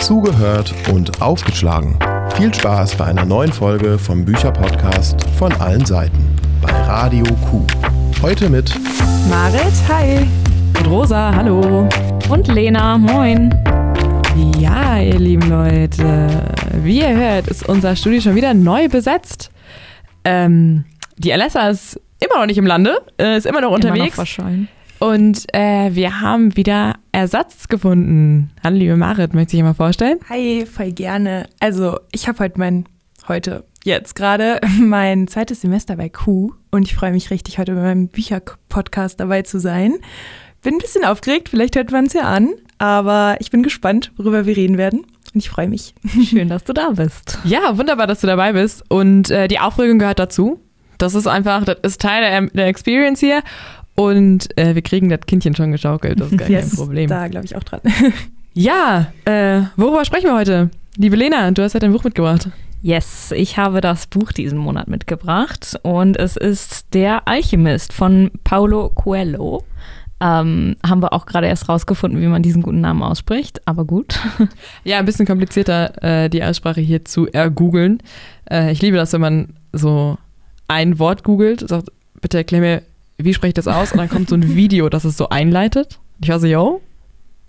[0.00, 1.98] Zugehört und aufgeschlagen.
[2.36, 7.66] Viel Spaß bei einer neuen Folge vom Bücherpodcast von allen Seiten bei Radio Q.
[8.22, 8.72] Heute mit
[9.28, 10.26] Marit, hi.
[10.78, 11.88] Und Rosa, hallo.
[12.28, 13.52] Und Lena, moin.
[14.58, 19.50] Ja, ihr lieben Leute, wie ihr hört, ist unser Studio schon wieder neu besetzt.
[20.24, 20.84] Ähm,
[21.16, 24.16] die Alessa ist immer noch nicht im Lande, äh, ist immer noch unterwegs.
[24.16, 28.50] Immer noch und äh, wir haben wieder Ersatz gefunden.
[28.62, 30.18] Hallo, liebe Marit, möchte ich mal vorstellen?
[30.28, 31.48] Hi, voll gerne.
[31.60, 32.86] Also, ich habe heute mein,
[33.28, 37.82] heute, jetzt gerade, mein zweites Semester bei Q und ich freue mich richtig, heute bei
[37.82, 39.94] meinem Bücherpodcast dabei zu sein.
[40.62, 44.46] Bin ein bisschen aufgeregt, vielleicht hört man es ja an, aber ich bin gespannt, worüber
[44.46, 45.06] wir reden werden.
[45.34, 45.94] Und ich freue mich.
[46.24, 47.38] Schön, dass du da bist.
[47.44, 48.82] Ja, wunderbar, dass du dabei bist.
[48.88, 50.60] Und äh, die Aufregung gehört dazu.
[50.96, 53.42] Das ist einfach, das ist Teil der, der Experience hier.
[53.98, 57.10] Und äh, wir kriegen das Kindchen schon geschaukelt, das ist gar yes, kein Problem.
[57.10, 57.80] Da glaube ich auch dran.
[58.54, 60.70] ja, äh, worüber sprechen wir heute?
[60.96, 62.48] Liebe Lena, du hast ja dein Buch mitgebracht.
[62.80, 68.88] Yes, ich habe das Buch diesen Monat mitgebracht und es ist Der Alchemist von Paulo
[68.90, 69.64] Coelho.
[70.20, 74.20] Ähm, haben wir auch gerade erst rausgefunden, wie man diesen guten Namen ausspricht, aber gut.
[74.84, 78.00] Ja, ein bisschen komplizierter, äh, die Aussprache hier zu ergoogeln.
[78.48, 80.18] Äh, ich liebe das, wenn man so
[80.68, 81.90] ein Wort googelt, sagt,
[82.20, 82.82] bitte erklär mir,
[83.18, 83.92] wie spreche ich das aus?
[83.92, 85.98] Und dann kommt so ein Video, das es so einleitet.
[86.22, 86.80] Ich war so, yo,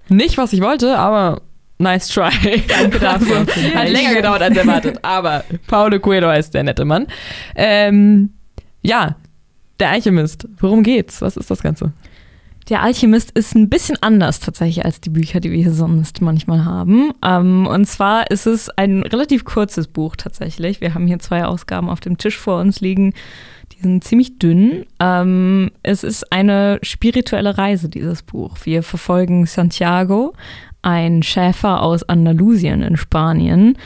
[0.09, 1.41] nicht was ich wollte, aber
[1.77, 2.31] nice try.
[2.67, 3.45] Danke dafür.
[3.75, 7.07] Hat länger gedauert als erwartet, aber Paulo Coelho heißt der nette Mann.
[7.55, 8.31] Ähm,
[8.81, 9.15] ja,
[9.79, 10.47] der Alchemist.
[10.59, 11.21] Worum geht's?
[11.21, 11.93] Was ist das Ganze?
[12.69, 16.65] Der Alchemist ist ein bisschen anders tatsächlich als die Bücher, die wir hier sonst manchmal
[16.65, 17.11] haben.
[17.23, 20.79] Ähm, und zwar ist es ein relativ kurzes Buch tatsächlich.
[20.79, 23.13] Wir haben hier zwei Ausgaben auf dem Tisch vor uns liegen.
[23.79, 24.85] Die sind ziemlich dünn.
[24.99, 28.57] Ähm, es ist eine spirituelle Reise, dieses Buch.
[28.63, 30.33] Wir verfolgen Santiago,
[30.81, 33.77] ein Schäfer aus Andalusien in Spanien,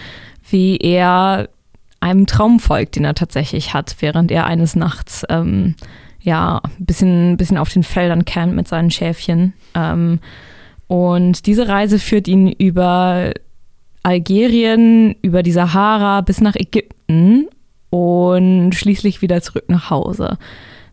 [0.50, 1.48] wie er
[2.00, 5.76] einem Traum folgt, den er tatsächlich hat, während er eines Nachts ähm,
[6.22, 9.54] ja ein bisschen, bisschen auf den Feldern campt mit seinen Schäfchen.
[9.76, 10.20] Ähm,
[10.88, 13.32] und diese Reise führt ihn über
[14.02, 17.48] Algerien, über die Sahara bis nach Ägypten
[17.94, 20.40] und schließlich wieder zurück nach Hause.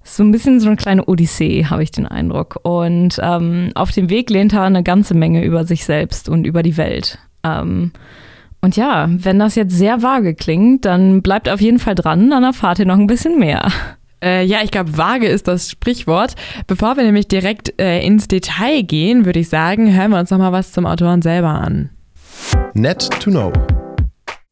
[0.03, 2.61] So ein bisschen so eine kleine Odyssee, habe ich den Eindruck.
[2.63, 6.63] Und ähm, auf dem Weg lehnt er eine ganze Menge über sich selbst und über
[6.63, 7.19] die Welt.
[7.43, 7.93] Ähm,
[8.61, 12.45] und ja, wenn das jetzt sehr vage klingt, dann bleibt auf jeden Fall dran, dann
[12.45, 13.69] erfahrt ihr noch ein bisschen mehr.
[14.23, 16.35] Äh, ja, ich glaube, vage ist das Sprichwort.
[16.67, 20.39] Bevor wir nämlich direkt äh, ins Detail gehen, würde ich sagen, hören wir uns noch
[20.39, 21.89] mal was zum Autoren selber an.
[22.75, 23.51] Net to know.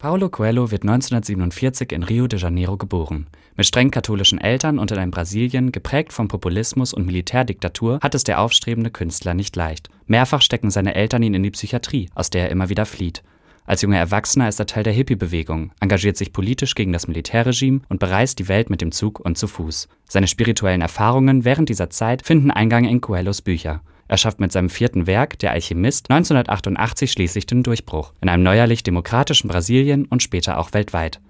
[0.01, 3.27] Paulo Coelho wird 1947 in Rio de Janeiro geboren.
[3.57, 8.23] Mit streng katholischen Eltern und in einem Brasilien, geprägt vom Populismus und Militärdiktatur, hat es
[8.23, 9.89] der aufstrebende Künstler nicht leicht.
[10.07, 13.23] Mehrfach stecken seine Eltern ihn in die Psychiatrie, aus der er immer wieder flieht.
[13.65, 17.99] Als junger Erwachsener ist er Teil der Hippie-Bewegung, engagiert sich politisch gegen das Militärregime und
[17.99, 19.89] bereist die Welt mit dem Zug und zu Fuß.
[20.07, 23.81] Seine spirituellen Erfahrungen während dieser Zeit finden Eingang in Coelhos Bücher.
[24.09, 28.81] Er schafft mit seinem vierten Werk, Der Alchemist, 1988 schließlich den Durchbruch in einem neuerlich
[28.81, 31.21] demokratischen Brasilien und später auch weltweit.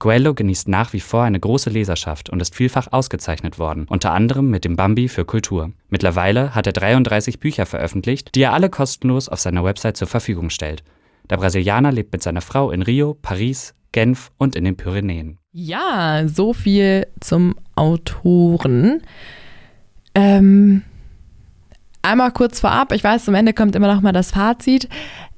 [0.00, 4.50] Coelho genießt nach wie vor eine große Leserschaft und ist vielfach ausgezeichnet worden, unter anderem
[4.50, 5.70] mit dem Bambi für Kultur.
[5.88, 10.50] Mittlerweile hat er 33 Bücher veröffentlicht, die er alle kostenlos auf seiner Website zur Verfügung
[10.50, 10.82] stellt.
[11.30, 15.38] Der Brasilianer lebt mit seiner Frau in Rio, Paris, Genf und in den Pyrenäen.
[15.52, 19.02] Ja, so viel zum Autoren.
[20.16, 20.82] Ähm,
[22.04, 24.88] einmal kurz vorab, ich weiß, zum Ende kommt immer noch mal das Fazit.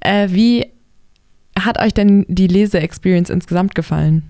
[0.01, 0.67] Äh, wie
[1.59, 4.23] hat euch denn die Lese-Experience insgesamt gefallen?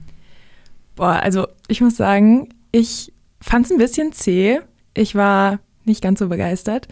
[0.94, 4.60] Boah, also ich muss sagen, ich fand es ein bisschen zäh.
[4.94, 6.88] Ich war nicht ganz so begeistert.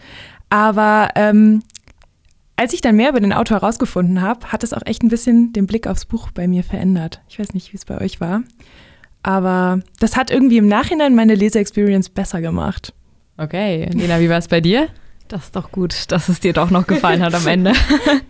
[0.49, 1.63] Aber ähm,
[2.55, 5.53] als ich dann mehr über den Autor herausgefunden habe, hat es auch echt ein bisschen
[5.53, 7.21] den Blick aufs Buch bei mir verändert.
[7.27, 8.43] Ich weiß nicht, wie es bei euch war.
[9.23, 12.93] Aber das hat irgendwie im Nachhinein meine Leser-Experience besser gemacht.
[13.37, 14.87] Okay, Lena, wie war es bei dir?
[15.27, 17.73] Das ist doch gut, dass es dir doch noch gefallen hat am Ende.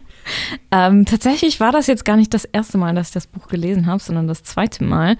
[0.71, 3.85] ähm, tatsächlich war das jetzt gar nicht das erste Mal, dass ich das Buch gelesen
[3.85, 5.17] habe, sondern das zweite Mal.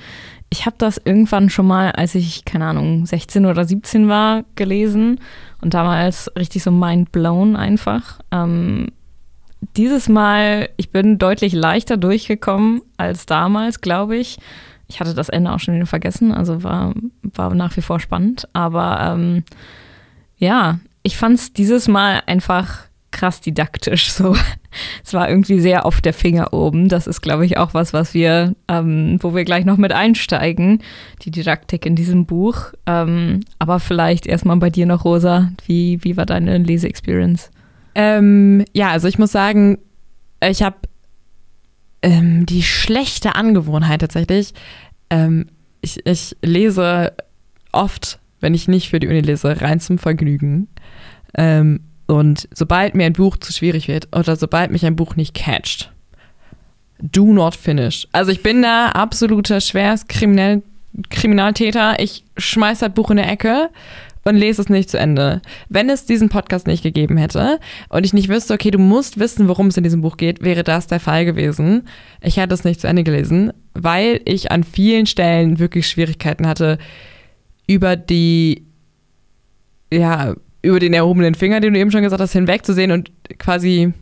[0.49, 5.19] Ich habe das irgendwann schon mal, als ich, keine Ahnung, 16 oder 17 war, gelesen
[5.61, 8.19] und damals richtig so mind blown einfach.
[8.31, 8.87] Ähm,
[9.75, 14.37] dieses Mal, ich bin deutlich leichter durchgekommen als damals, glaube ich.
[14.87, 16.93] Ich hatte das Ende auch schon wieder vergessen, also war,
[17.23, 18.47] war nach wie vor spannend.
[18.53, 19.43] Aber ähm,
[20.37, 22.79] ja, ich fand es dieses Mal einfach
[23.11, 24.11] krass didaktisch.
[24.11, 24.35] So,
[25.03, 26.89] es war irgendwie sehr auf der Finger oben.
[26.89, 30.81] Das ist, glaube ich, auch was, was wir, ähm, wo wir gleich noch mit einsteigen,
[31.21, 32.73] die Didaktik in diesem Buch.
[32.87, 35.51] Ähm, aber vielleicht erstmal bei dir noch, Rosa.
[35.65, 37.51] Wie, wie war deine Leseexperience?
[37.93, 39.77] Ähm, ja, also ich muss sagen,
[40.41, 40.77] ich habe
[42.01, 44.53] ähm, die schlechte Angewohnheit tatsächlich.
[45.11, 45.45] Ähm,
[45.81, 47.13] ich, ich lese
[47.71, 50.67] oft, wenn ich nicht für die Uni lese, rein zum Vergnügen.
[51.37, 55.33] Ähm, und sobald mir ein Buch zu schwierig wird oder sobald mich ein Buch nicht
[55.33, 55.91] catcht,
[56.99, 58.07] do not finish.
[58.11, 60.61] Also ich bin da absoluter schwerst Kriminell
[61.09, 61.99] Kriminaltäter.
[61.99, 63.69] Ich schmeiß das Buch in der Ecke
[64.23, 65.41] und lese es nicht zu Ende.
[65.69, 67.59] Wenn es diesen Podcast nicht gegeben hätte
[67.89, 70.63] und ich nicht wüsste, okay, du musst wissen, worum es in diesem Buch geht, wäre
[70.63, 71.87] das der Fall gewesen.
[72.21, 76.77] Ich hätte es nicht zu Ende gelesen, weil ich an vielen Stellen wirklich Schwierigkeiten hatte,
[77.67, 78.65] über die,
[79.91, 80.35] ja,
[80.65, 83.93] über den erhobenen Finger, den du eben schon gesagt hast, hinwegzusehen und quasi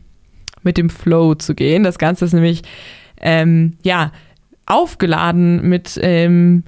[0.64, 1.84] mit dem Flow zu gehen.
[1.84, 2.62] Das Ganze ist nämlich,
[3.22, 4.12] ähm, ja,
[4.66, 6.64] aufgeladen mit ähm,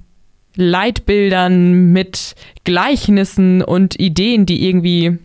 [0.56, 5.18] Leitbildern, mit Gleichnissen und Ideen, die irgendwie,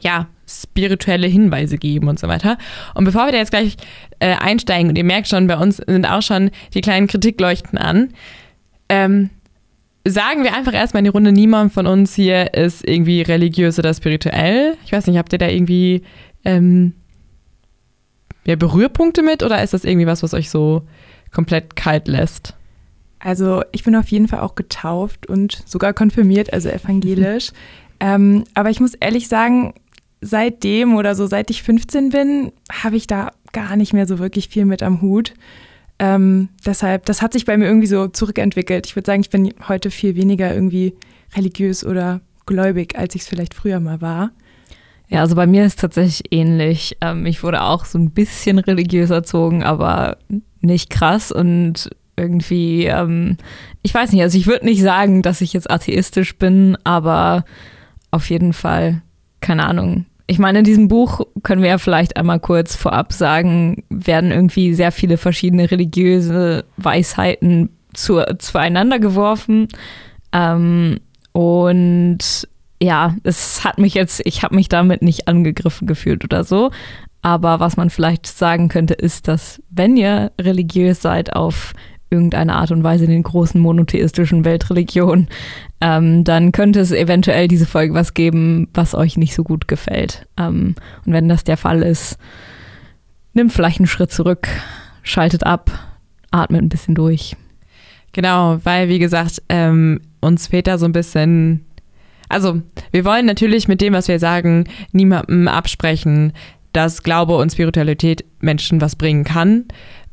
[0.00, 2.58] ja, spirituelle Hinweise geben und so weiter.
[2.94, 3.76] Und bevor wir da jetzt gleich
[4.18, 8.12] äh, einsteigen, und ihr merkt schon, bei uns sind auch schon die kleinen Kritikleuchten an,
[8.88, 9.30] ähm,
[10.06, 13.94] sagen wir einfach erstmal in die Runde, niemand von uns hier ist irgendwie religiös oder
[13.94, 14.76] spirituell.
[14.84, 16.02] Ich weiß nicht, habt ihr da irgendwie
[16.44, 16.94] ähm,
[18.44, 20.82] ja, Berührpunkte mit oder ist das irgendwie was, was euch so
[21.30, 22.54] komplett kalt lässt?
[23.20, 27.52] Also ich bin auf jeden Fall auch getauft und sogar konfirmiert, also evangelisch.
[28.00, 29.74] ähm, aber ich muss ehrlich sagen,
[30.20, 34.48] seitdem oder so, seit ich 15 bin, habe ich da gar nicht mehr so wirklich
[34.48, 35.34] viel mit am Hut.
[36.02, 38.88] Ähm, deshalb, das hat sich bei mir irgendwie so zurückentwickelt.
[38.88, 40.94] Ich würde sagen, ich bin heute viel weniger irgendwie
[41.36, 44.32] religiös oder gläubig, als ich es vielleicht früher mal war.
[45.08, 46.96] Ja, also bei mir ist es tatsächlich ähnlich.
[47.00, 50.16] Ähm, ich wurde auch so ein bisschen religiös erzogen, aber
[50.60, 53.36] nicht krass und irgendwie, ähm,
[53.82, 57.44] ich weiß nicht, also ich würde nicht sagen, dass ich jetzt atheistisch bin, aber
[58.10, 59.02] auf jeden Fall,
[59.40, 60.06] keine Ahnung.
[60.32, 64.72] Ich meine, in diesem Buch können wir ja vielleicht einmal kurz vorab sagen, werden irgendwie
[64.72, 69.68] sehr viele verschiedene religiöse Weisheiten zu, zueinander geworfen.
[70.32, 71.00] Ähm,
[71.32, 72.48] und
[72.80, 76.70] ja, es hat mich jetzt, ich habe mich damit nicht angegriffen gefühlt oder so.
[77.20, 81.74] Aber was man vielleicht sagen könnte, ist, dass wenn ihr religiös seid auf
[82.12, 85.28] irgendeine Art und Weise in den großen monotheistischen Weltreligionen,
[85.80, 90.26] ähm, dann könnte es eventuell diese Folge was geben, was euch nicht so gut gefällt.
[90.38, 90.74] Ähm,
[91.04, 92.18] und wenn das der Fall ist,
[93.32, 94.48] nimmt vielleicht einen Schritt zurück,
[95.02, 95.70] schaltet ab,
[96.30, 97.36] atmet ein bisschen durch.
[98.12, 101.64] Genau, weil wie gesagt, ähm, uns fehlt da so ein bisschen.
[102.28, 102.62] Also,
[102.92, 106.32] wir wollen natürlich mit dem, was wir sagen, niemandem absprechen,
[106.72, 109.66] dass Glaube und Spiritualität Menschen was bringen kann.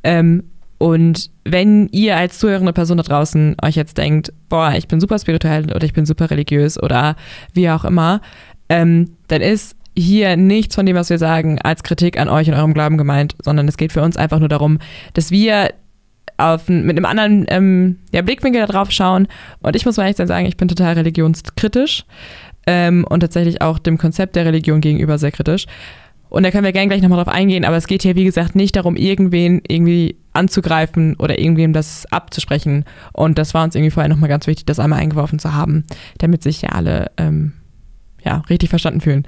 [0.03, 0.43] Ähm,
[0.79, 5.19] und wenn ihr als zuhörende Person da draußen euch jetzt denkt, boah, ich bin super
[5.19, 7.17] spirituell oder ich bin super religiös oder
[7.53, 8.21] wie auch immer,
[8.69, 12.53] ähm, dann ist hier nichts von dem, was wir sagen, als Kritik an euch und
[12.53, 14.79] eurem Glauben gemeint, sondern es geht für uns einfach nur darum,
[15.13, 15.73] dass wir
[16.37, 19.27] auf, mit einem anderen ähm, ja, Blickwinkel da drauf schauen.
[19.61, 22.05] Und ich muss mal echt sagen, ich bin total religionskritisch
[22.65, 25.65] ähm, und tatsächlich auch dem Konzept der Religion gegenüber sehr kritisch.
[26.29, 28.55] Und da können wir gerne gleich nochmal drauf eingehen, aber es geht hier, wie gesagt,
[28.55, 32.85] nicht darum, irgendwen irgendwie anzugreifen oder irgendwem das abzusprechen.
[33.13, 35.83] Und das war uns irgendwie vorher nochmal ganz wichtig, das einmal eingeworfen zu haben,
[36.17, 37.53] damit sich ja alle ähm,
[38.23, 39.27] ja, richtig verstanden fühlen.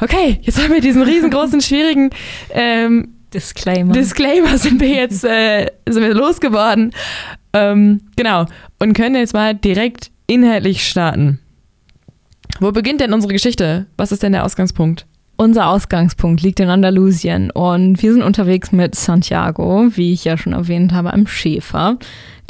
[0.00, 2.10] Okay, jetzt haben wir diesen riesengroßen, schwierigen
[2.50, 3.92] ähm, Disclaimer.
[3.92, 6.92] Disclaimer sind wir jetzt äh, sind wir losgeworden.
[7.52, 8.46] Ähm, genau.
[8.78, 11.40] Und können jetzt mal direkt inhaltlich starten.
[12.60, 13.86] Wo beginnt denn unsere Geschichte?
[13.96, 15.06] Was ist denn der Ausgangspunkt?
[15.40, 20.52] Unser Ausgangspunkt liegt in Andalusien und wir sind unterwegs mit Santiago, wie ich ja schon
[20.52, 21.96] erwähnt habe, einem Schäfer.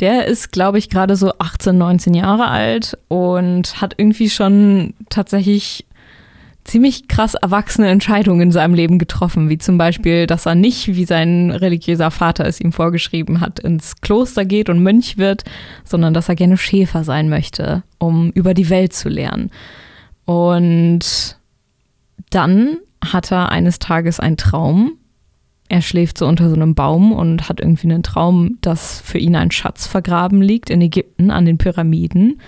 [0.00, 5.84] Der ist, glaube ich, gerade so 18, 19 Jahre alt und hat irgendwie schon tatsächlich
[6.64, 11.04] ziemlich krass erwachsene Entscheidungen in seinem Leben getroffen, wie zum Beispiel, dass er nicht, wie
[11.04, 15.44] sein religiöser Vater es ihm vorgeschrieben hat, ins Kloster geht und Mönch wird,
[15.84, 19.50] sondern dass er gerne Schäfer sein möchte, um über die Welt zu lernen.
[20.24, 21.37] Und
[22.30, 24.92] dann hat er eines Tages einen Traum.
[25.68, 29.36] Er schläft so unter so einem Baum und hat irgendwie einen Traum, dass für ihn
[29.36, 32.40] ein Schatz vergraben liegt in Ägypten an den Pyramiden.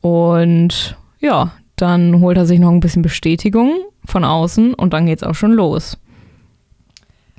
[0.00, 5.22] Und ja, dann holt er sich noch ein bisschen Bestätigung von außen und dann geht's
[5.22, 5.98] auch schon los.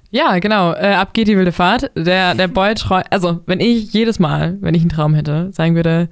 [0.10, 0.74] Ja, genau.
[0.74, 1.92] Äh, ab geht die wilde Fahrt.
[1.96, 5.76] Der, der Boy träumt, also wenn ich jedes Mal, wenn ich einen Traum hätte, sagen
[5.76, 6.08] würde,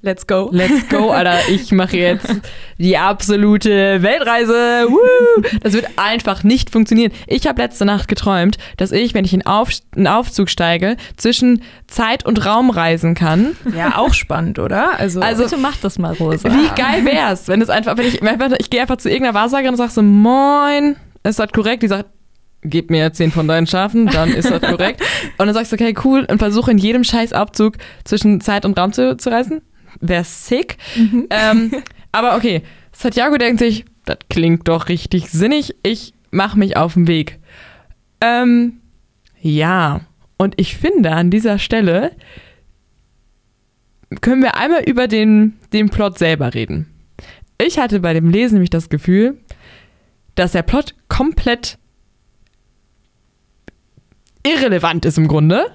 [0.00, 0.48] Let's go.
[0.52, 1.48] Let's go, Alter.
[1.48, 2.32] Ich mache jetzt
[2.78, 4.86] die absolute Weltreise.
[4.88, 5.42] Woo!
[5.60, 7.10] Das wird einfach nicht funktionieren.
[7.26, 12.24] Ich habe letzte Nacht geträumt, dass ich, wenn ich in einen Aufzug steige, zwischen Zeit
[12.24, 13.56] und Raum reisen kann.
[13.76, 14.98] Ja, auch spannend, oder?
[15.00, 16.48] Also, also bitte mach das mal, Rosa.
[16.48, 18.20] Wie geil wär's, wenn es einfach, wenn ich,
[18.60, 21.82] ich gehe einfach zu irgendeiner Wahrsagerin und sage so, moin, ist das korrekt?
[21.82, 22.08] Die sagt,
[22.62, 25.00] gib mir 10 von deinen Schafen, dann ist das korrekt.
[25.38, 27.74] und dann sagst du, okay, cool, und versuche in jedem Scheißabzug
[28.04, 29.62] zwischen Zeit und Raum zu, zu reisen.
[30.00, 30.76] Wäre sick.
[31.30, 31.72] Ähm,
[32.12, 37.06] aber okay, Santiago denkt sich, das klingt doch richtig sinnig, ich mache mich auf den
[37.06, 37.38] Weg.
[38.20, 38.80] Ähm,
[39.40, 40.00] ja,
[40.36, 42.12] und ich finde an dieser Stelle
[44.20, 46.86] können wir einmal über den, den Plot selber reden.
[47.60, 49.38] Ich hatte bei dem Lesen nämlich das Gefühl,
[50.34, 51.78] dass der Plot komplett
[54.46, 55.66] irrelevant ist im Grunde,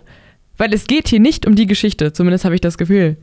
[0.58, 3.18] weil es geht hier nicht um die Geschichte, zumindest habe ich das Gefühl.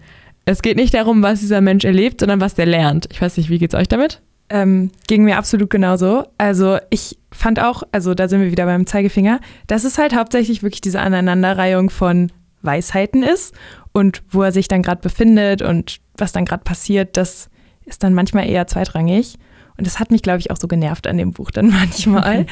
[0.44, 3.08] Es geht nicht darum, was dieser Mensch erlebt, sondern was der lernt.
[3.12, 4.20] Ich weiß nicht, wie geht's euch damit?
[4.48, 6.24] Ähm, ging mir absolut genauso.
[6.38, 10.62] Also ich fand auch, also da sind wir wieder beim Zeigefinger, dass es halt hauptsächlich
[10.62, 12.32] wirklich diese Aneinanderreihung von
[12.62, 13.54] Weisheiten ist
[13.92, 17.48] und wo er sich dann gerade befindet und was dann gerade passiert, das
[17.84, 19.36] ist dann manchmal eher zweitrangig.
[19.76, 22.46] Und das hat mich, glaube ich, auch so genervt an dem Buch dann manchmal.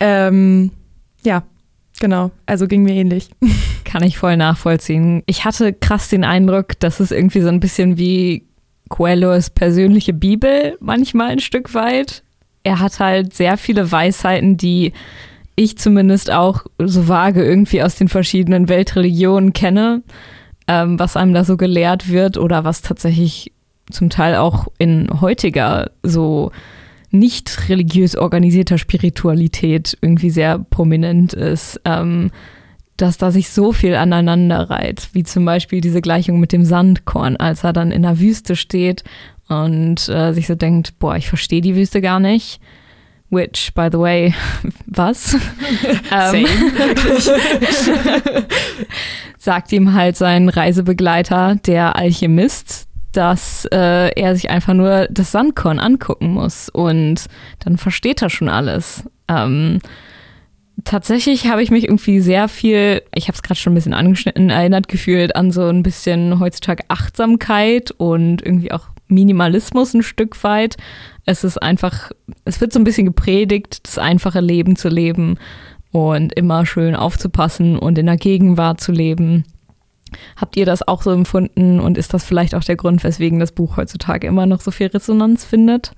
[0.00, 0.70] ähm,
[1.24, 1.42] ja,
[2.00, 2.30] genau.
[2.46, 3.30] Also ging mir ähnlich.
[3.84, 5.22] Kann ich voll nachvollziehen.
[5.26, 8.44] Ich hatte krass den Eindruck, dass es irgendwie so ein bisschen wie
[8.88, 12.22] Coelhos persönliche Bibel manchmal ein Stück weit.
[12.64, 14.92] Er hat halt sehr viele Weisheiten, die
[15.56, 20.02] ich zumindest auch so vage irgendwie aus den verschiedenen Weltreligionen kenne,
[20.68, 23.52] ähm, was einem da so gelehrt wird oder was tatsächlich
[23.90, 26.52] zum Teil auch in heutiger so
[27.10, 31.80] nicht religiös organisierter Spiritualität irgendwie sehr prominent ist.
[31.84, 32.30] Ähm,
[32.98, 37.36] dass da sich so viel aneinander reiht, wie zum Beispiel diese Gleichung mit dem Sandkorn,
[37.36, 39.04] als er dann in der Wüste steht
[39.48, 42.60] und äh, sich so denkt, boah, ich verstehe die Wüste gar nicht.
[43.30, 44.34] Which, by the way,
[44.86, 45.36] was?
[46.12, 46.46] ähm,
[49.38, 55.78] sagt ihm halt sein Reisebegleiter, der Alchemist, dass äh, er sich einfach nur das Sandkorn
[55.78, 57.26] angucken muss und
[57.60, 59.04] dann versteht er schon alles.
[59.28, 59.80] Ähm,
[60.84, 64.50] tatsächlich habe ich mich irgendwie sehr viel, ich habe es gerade schon ein bisschen angeschnitten,
[64.50, 70.76] erinnert gefühlt an so ein bisschen heutzutage Achtsamkeit und irgendwie auch Minimalismus ein Stück weit.
[71.24, 72.10] Es ist einfach,
[72.44, 75.38] es wird so ein bisschen gepredigt, das einfache Leben zu leben
[75.92, 79.44] und immer schön aufzupassen und in der Gegenwart zu leben.
[80.36, 83.52] Habt ihr das auch so empfunden und ist das vielleicht auch der Grund, weswegen das
[83.52, 85.92] Buch heutzutage immer noch so viel Resonanz findet?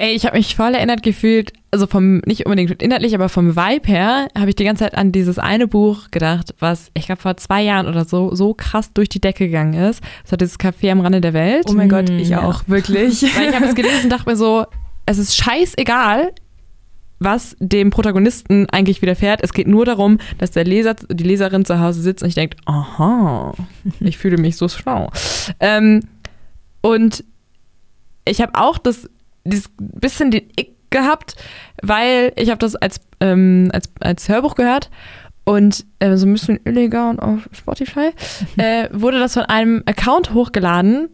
[0.00, 3.86] Ey, ich habe mich voll erinnert gefühlt, also vom, nicht unbedingt inhaltlich, aber vom Vibe
[3.86, 7.36] her, habe ich die ganze Zeit an dieses eine Buch gedacht, was ich glaube vor
[7.36, 10.02] zwei Jahren oder so so krass durch die Decke gegangen ist.
[10.22, 11.66] Das war dieses Café am Rande der Welt.
[11.68, 12.42] Oh mein Gott, ich ja.
[12.42, 13.22] auch, wirklich.
[13.36, 14.64] Weil ich habe es gelesen und dachte mir so,
[15.04, 16.32] es ist scheißegal,
[17.20, 19.40] was dem Protagonisten eigentlich widerfährt.
[19.42, 22.58] Es geht nur darum, dass der Leser, die Leserin zu Hause sitzt und ich denkt,
[22.64, 23.54] aha,
[24.00, 25.10] ich fühle mich so schlau.
[25.60, 26.00] Ähm,
[26.80, 27.22] und
[28.24, 29.08] ich habe auch das
[29.44, 31.36] dieses bisschen den Ick gehabt,
[31.82, 34.90] weil ich habe das als, ähm, als, als Hörbuch gehört
[35.44, 38.10] und äh, so ein bisschen illegal auf Spotify
[38.56, 41.08] äh, wurde das von einem Account hochgeladen,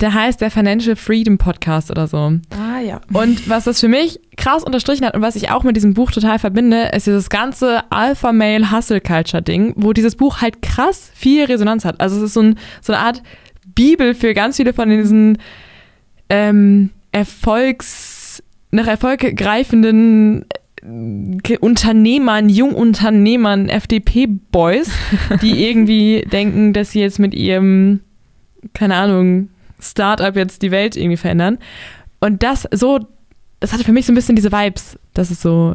[0.00, 2.32] der heißt der Financial Freedom Podcast oder so.
[2.50, 3.00] Ah ja.
[3.12, 6.10] Und was das für mich krass unterstrichen hat und was ich auch mit diesem Buch
[6.10, 11.10] total verbinde, ist dieses ganze Alpha Male Hustle Culture Ding, wo dieses Buch halt krass
[11.14, 12.00] viel Resonanz hat.
[12.00, 13.22] Also es ist so, ein, so eine Art
[13.74, 15.38] Bibel für ganz viele von diesen
[16.30, 20.46] ähm, Erfolgs, nach Erfolg greifenden
[20.82, 24.90] äh, Unternehmern, Jungunternehmern, FDP-Boys,
[25.42, 28.00] die irgendwie denken, dass sie jetzt mit ihrem,
[28.72, 31.58] keine Ahnung, Startup jetzt die Welt irgendwie verändern.
[32.20, 33.00] Und das so,
[33.60, 35.74] das hatte für mich so ein bisschen diese Vibes, dass es so,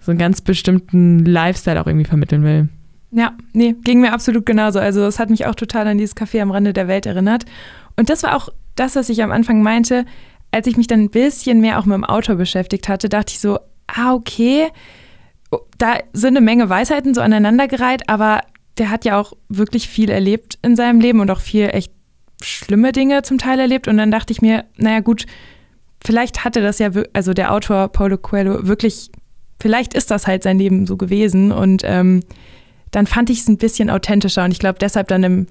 [0.00, 2.68] so einen ganz bestimmten Lifestyle auch irgendwie vermitteln will.
[3.10, 4.80] Ja, nee, ging mir absolut genauso.
[4.80, 7.44] Also es hat mich auch total an dieses Café am Rande der Welt erinnert.
[7.96, 10.04] Und das war auch das, was ich am Anfang meinte
[10.54, 13.40] als ich mich dann ein bisschen mehr auch mit dem Autor beschäftigt hatte, dachte ich
[13.40, 14.68] so, ah, okay,
[15.50, 18.40] oh, da sind eine Menge Weisheiten so aneinandergereiht, aber
[18.78, 21.92] der hat ja auch wirklich viel erlebt in seinem Leben und auch viel echt
[22.44, 23.88] schlimme Dinge zum Teil erlebt.
[23.88, 25.26] Und dann dachte ich mir, naja, gut,
[26.04, 29.10] vielleicht hatte das ja, also der Autor Paulo Coelho wirklich,
[29.60, 31.52] vielleicht ist das halt sein Leben so gewesen.
[31.52, 32.22] Und ähm,
[32.90, 35.46] dann fand ich es ein bisschen authentischer und ich glaube deshalb dann im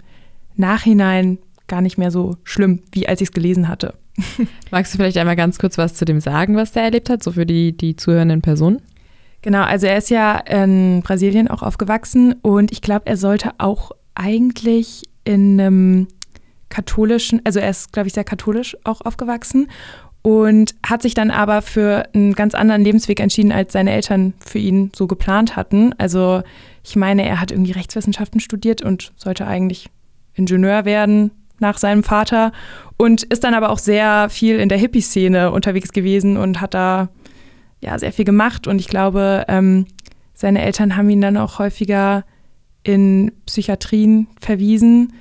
[0.55, 3.95] Nachhinein gar nicht mehr so schlimm, wie als ich es gelesen hatte.
[4.71, 7.31] Magst du vielleicht einmal ganz kurz was zu dem sagen, was der erlebt hat, so
[7.31, 8.81] für die, die zuhörenden Personen?
[9.41, 13.91] Genau, also er ist ja in Brasilien auch aufgewachsen und ich glaube, er sollte auch
[14.15, 16.07] eigentlich in einem
[16.74, 19.68] katholischen, also er ist, glaube ich, sehr katholisch auch aufgewachsen
[20.24, 24.58] und hat sich dann aber für einen ganz anderen Lebensweg entschieden, als seine Eltern für
[24.58, 25.94] ihn so geplant hatten.
[26.00, 26.42] Also
[26.84, 29.89] ich meine, er hat irgendwie Rechtswissenschaften studiert und sollte eigentlich
[30.34, 32.51] Ingenieur werden, nach seinem Vater
[32.98, 37.10] und ist dann aber auch sehr viel in der Hippie-Szene unterwegs gewesen und hat da
[37.80, 38.68] ja sehr viel gemacht.
[38.68, 39.86] Und ich glaube, ähm,
[40.34, 42.25] seine Eltern haben ihn dann auch häufiger
[42.84, 45.13] in Psychiatrien verwiesen,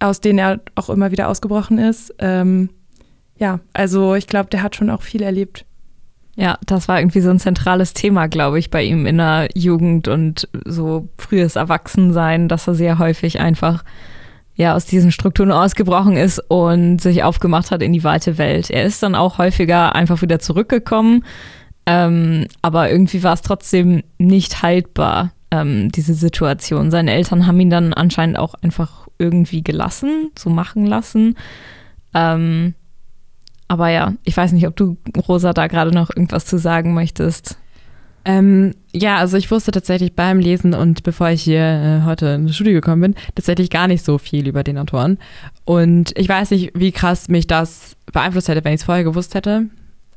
[0.00, 2.14] aus denen er auch immer wieder ausgebrochen ist.
[2.18, 2.70] Ähm,
[3.38, 5.64] ja, also ich glaube, der hat schon auch viel erlebt.
[6.36, 10.08] Ja, das war irgendwie so ein zentrales Thema, glaube ich, bei ihm in der Jugend
[10.08, 13.84] und so frühes Erwachsensein, dass er sehr häufig einfach
[14.56, 18.70] ja aus diesen Strukturen ausgebrochen ist und sich aufgemacht hat in die weite Welt.
[18.70, 21.24] Er ist dann auch häufiger einfach wieder zurückgekommen,
[21.86, 26.90] ähm, aber irgendwie war es trotzdem nicht haltbar, ähm, diese Situation.
[26.90, 31.36] Seine Eltern haben ihn dann anscheinend auch einfach irgendwie gelassen, so machen lassen.
[32.14, 32.74] Ähm,
[33.68, 34.96] aber ja, ich weiß nicht, ob du,
[35.28, 37.58] Rosa, da gerade noch irgendwas zu sagen möchtest.
[38.26, 42.46] Ähm, ja, also ich wusste tatsächlich beim Lesen und bevor ich hier äh, heute in
[42.46, 45.18] die Studie gekommen bin, tatsächlich gar nicht so viel über den Autoren.
[45.64, 49.34] Und ich weiß nicht, wie krass mich das beeinflusst hätte, wenn ich es vorher gewusst
[49.34, 49.66] hätte.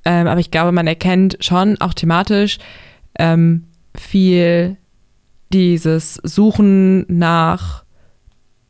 [0.05, 2.59] Ähm, aber ich glaube, man erkennt schon auch thematisch
[3.19, 4.77] ähm, viel
[5.51, 7.83] dieses Suchen nach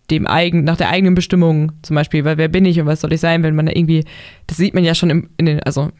[0.09, 3.13] dem eigen, nach der eigenen Bestimmung zum Beispiel, weil wer bin ich und was soll
[3.13, 4.05] ich sein, wenn man irgendwie,
[4.47, 5.91] das sieht man ja schon im, in den, also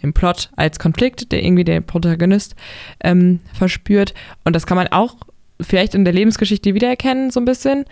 [0.00, 2.54] im Plot als Konflikt, der irgendwie der Protagonist
[3.02, 4.12] ähm, verspürt.
[4.44, 5.16] Und das kann man auch
[5.60, 7.86] vielleicht in der Lebensgeschichte wiedererkennen, so ein bisschen.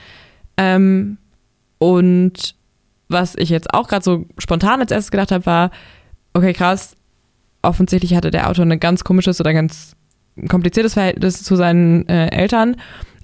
[0.58, 1.16] Ähm,
[1.78, 2.54] und
[3.08, 5.70] was ich jetzt auch gerade so spontan als erstes gedacht habe, war,
[6.34, 6.96] okay, krass,
[7.62, 9.96] offensichtlich hatte der Autor ein ganz komisches oder ganz
[10.48, 12.76] kompliziertes Verhältnis zu seinen äh, Eltern.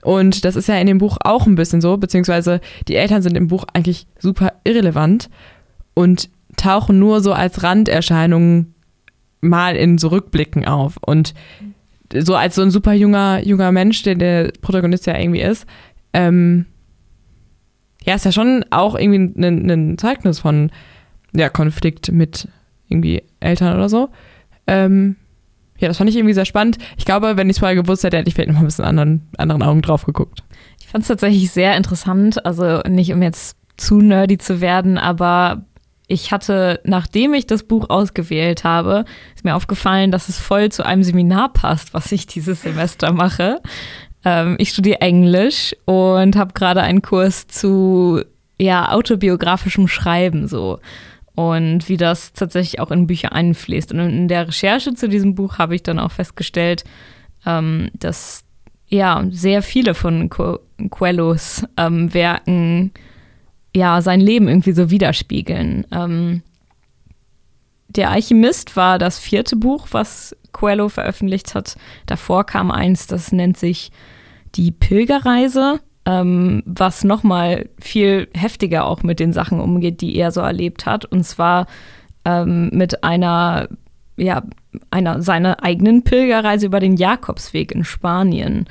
[0.03, 3.37] Und das ist ja in dem Buch auch ein bisschen so, beziehungsweise die Eltern sind
[3.37, 5.29] im Buch eigentlich super irrelevant
[5.95, 8.75] und tauchen nur so als Randerscheinungen
[9.41, 10.97] mal in so Rückblicken auf.
[11.01, 11.35] Und
[12.15, 15.67] so als so ein super junger, junger Mensch, der der Protagonist ja irgendwie ist,
[16.13, 16.67] ähm,
[18.05, 20.71] ja, ist ja schon auch irgendwie ein, ein Zeugnis von
[21.35, 22.49] ja, Konflikt mit
[22.89, 24.09] irgendwie Eltern oder so.
[24.67, 25.17] Ähm,
[25.79, 26.79] ja, das fand ich irgendwie sehr spannend.
[26.97, 29.29] Ich glaube, wenn ich es vorher gewusst hätte, hätte ich vielleicht noch ein bisschen anderen,
[29.37, 30.43] anderen Augen drauf geguckt.
[30.81, 32.45] Ich fand es tatsächlich sehr interessant.
[32.45, 35.65] Also nicht, um jetzt zu nerdy zu werden, aber
[36.09, 39.05] ich hatte, nachdem ich das Buch ausgewählt habe,
[39.37, 43.61] ist mir aufgefallen, dass es voll zu einem Seminar passt, was ich dieses Semester mache.
[44.25, 48.23] Ähm, ich studiere Englisch und habe gerade einen Kurs zu
[48.59, 50.81] ja, autobiografischem Schreiben so
[51.39, 53.93] und wie das tatsächlich auch in Bücher einfließt.
[53.93, 56.83] Und in der Recherche zu diesem Buch habe ich dann auch festgestellt,
[57.47, 58.43] ähm, dass
[58.89, 62.91] ja sehr viele von Coelhos ähm, Werken
[63.73, 65.87] ja sein Leben irgendwie so widerspiegeln.
[65.93, 66.43] Ähm,
[67.87, 71.77] der Alchemist war das vierte Buch, was Coelho veröffentlicht hat.
[72.07, 73.93] Davor kam eins, das nennt sich
[74.57, 80.41] Die Pilgerreise ähm, was nochmal viel heftiger auch mit den Sachen umgeht, die er so
[80.41, 81.05] erlebt hat.
[81.05, 81.67] Und zwar
[82.25, 83.69] ähm, mit einer,
[84.17, 84.43] ja,
[84.91, 88.67] einer seiner eigenen Pilgerreise über den Jakobsweg in Spanien.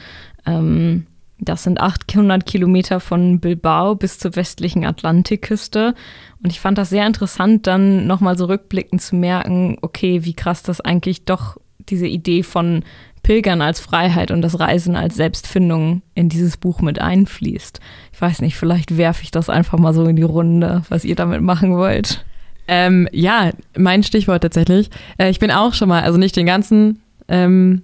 [0.47, 1.05] Ähm,
[1.37, 5.93] das sind 800 Kilometer von Bilbao bis zur westlichen Atlantikküste.
[6.41, 10.63] Und ich fand das sehr interessant, dann nochmal so rückblickend zu merken, okay, wie krass
[10.63, 12.83] das eigentlich doch diese Idee von
[13.27, 17.81] Pilgern als Freiheit und das Reisen als Selbstfindung in dieses Buch mit einfließt.
[18.13, 21.17] Ich weiß nicht, vielleicht werfe ich das einfach mal so in die Runde, was ihr
[21.17, 22.23] damit machen wollt.
[22.69, 24.89] Ähm, ja, mein Stichwort tatsächlich.
[25.17, 27.81] Äh, ich bin auch schon mal, also nicht den ganzen ähm,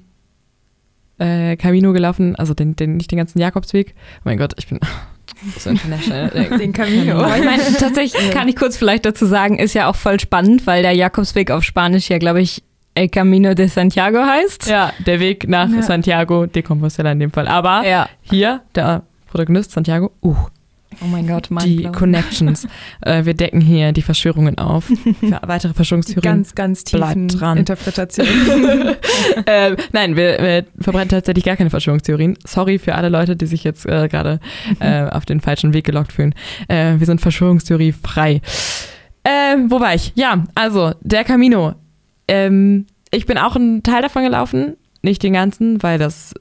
[1.17, 3.95] äh, Camino gelaufen, also den, den, nicht den ganzen Jakobsweg.
[4.19, 4.79] Oh mein Gott, ich bin
[5.60, 6.29] so international.
[6.58, 7.17] den Camino.
[7.17, 10.65] Aber ich meine, tatsächlich kann ich kurz vielleicht dazu sagen, ist ja auch voll spannend,
[10.67, 12.63] weil der Jakobsweg auf Spanisch ja, glaube ich,
[12.95, 14.67] El Camino de Santiago heißt.
[14.67, 15.82] Ja, der Weg nach ja.
[15.82, 17.47] Santiago de Compostela in dem Fall.
[17.47, 18.08] Aber ja.
[18.21, 20.36] hier, der Protagonist Santiago, uh,
[21.01, 22.67] Oh mein Gott, mein Die Connections.
[23.01, 24.86] äh, wir decken hier die Verschwörungen auf.
[24.86, 26.21] Für weitere Verschwörungstheorien.
[26.21, 27.58] Ganz, ganz tiefen dran.
[27.58, 28.27] Interpretation.
[29.45, 32.38] äh, nein, wir, wir, verbreiten tatsächlich gar keine Verschwörungstheorien.
[32.45, 34.39] Sorry für alle Leute, die sich jetzt äh, gerade
[34.79, 36.34] äh, auf den falschen Weg gelockt fühlen.
[36.67, 38.41] Äh, wir sind Verschwörungstheorie frei.
[39.25, 40.12] Ähm, wo war ich?
[40.15, 41.75] Ja, also der Camino
[42.28, 46.34] ähm, ich bin auch ein Teil davon gelaufen, nicht den ganzen, weil das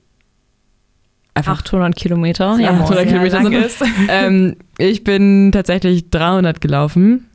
[1.34, 3.82] einfach 800 Kilometer, ja, 800 Kilometer sind ist.
[4.08, 7.28] ähm, ich bin tatsächlich 300 gelaufen.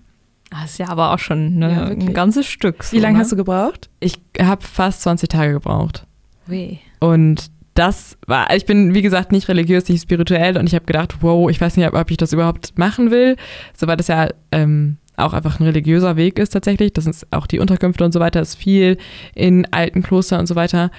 [0.50, 2.84] Das ist ja aber auch schon ne, ja, ein ganzes Stück.
[2.84, 3.20] So, Wie lange ne?
[3.20, 3.90] hast du gebraucht?
[4.00, 6.06] Ich habe fast 20 Tage gebraucht.
[6.46, 6.78] Weh.
[7.00, 11.18] Und das war, ich bin wie gesagt nicht religiös, nicht spirituell und ich habe gedacht,
[11.22, 13.36] wow, ich weiß nicht, ob ich das überhaupt machen will,
[13.76, 16.94] so weil das ja ähm, auch einfach ein religiöser Weg ist tatsächlich.
[16.94, 18.98] Das ist auch die Unterkünfte und so weiter, ist viel
[19.36, 20.92] in alten Klostern und so weiter.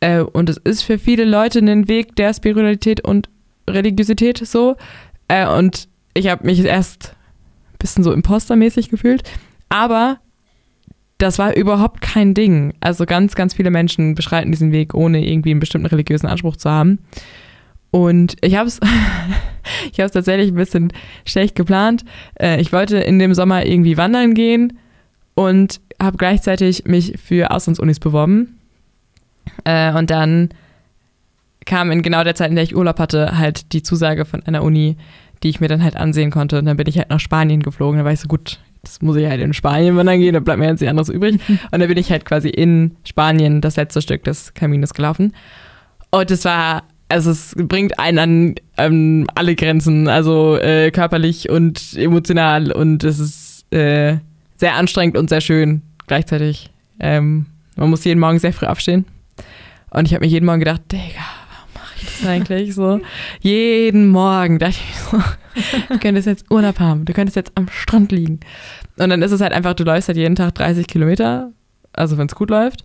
[0.00, 3.28] Äh, und es ist für viele Leute ein Weg der Spiritualität und
[3.68, 4.76] Religiosität so.
[5.28, 7.16] Äh, und ich habe mich erst
[7.72, 9.22] ein bisschen so impostermäßig gefühlt.
[9.70, 10.18] Aber
[11.18, 12.74] das war überhaupt kein Ding.
[12.80, 16.70] Also ganz, ganz viele Menschen beschreiten diesen Weg, ohne irgendwie einen bestimmten religiösen Anspruch zu
[16.70, 16.98] haben.
[17.94, 18.80] Und ich habe es
[19.92, 20.92] ich habe es tatsächlich ein bisschen
[21.24, 22.04] schlecht geplant.
[22.40, 24.80] Äh, ich wollte in dem Sommer irgendwie wandern gehen
[25.34, 28.58] und habe gleichzeitig mich für Auslandsunis beworben.
[29.62, 30.48] Äh, und dann
[31.66, 34.64] kam in genau der Zeit, in der ich Urlaub hatte, halt die Zusage von einer
[34.64, 34.96] Uni,
[35.44, 36.58] die ich mir dann halt ansehen konnte.
[36.58, 37.98] Und dann bin ich halt nach Spanien geflogen.
[37.98, 40.58] Da war ich so, gut, das muss ich halt in Spanien wandern gehen, da bleibt
[40.58, 41.38] mir jetzt nichts anderes übrig.
[41.48, 45.32] Und dann bin ich halt quasi in Spanien das letzte Stück des Kamines gelaufen.
[46.10, 51.96] Und es war also es bringt einen an ähm, alle Grenzen, also äh, körperlich und
[51.96, 54.18] emotional und es ist äh,
[54.56, 56.70] sehr anstrengend und sehr schön gleichzeitig.
[57.00, 59.04] Ähm, man muss jeden Morgen sehr früh aufstehen
[59.90, 61.02] und ich habe mir jeden Morgen gedacht, Digga,
[61.50, 63.00] warum mache ich das eigentlich so?
[63.40, 65.18] jeden Morgen dachte ich so,
[65.88, 68.40] du könntest jetzt Urlaub haben, du könntest jetzt am Strand liegen.
[68.96, 71.50] Und dann ist es halt einfach, du läufst halt jeden Tag 30 Kilometer,
[71.92, 72.84] also wenn es gut läuft.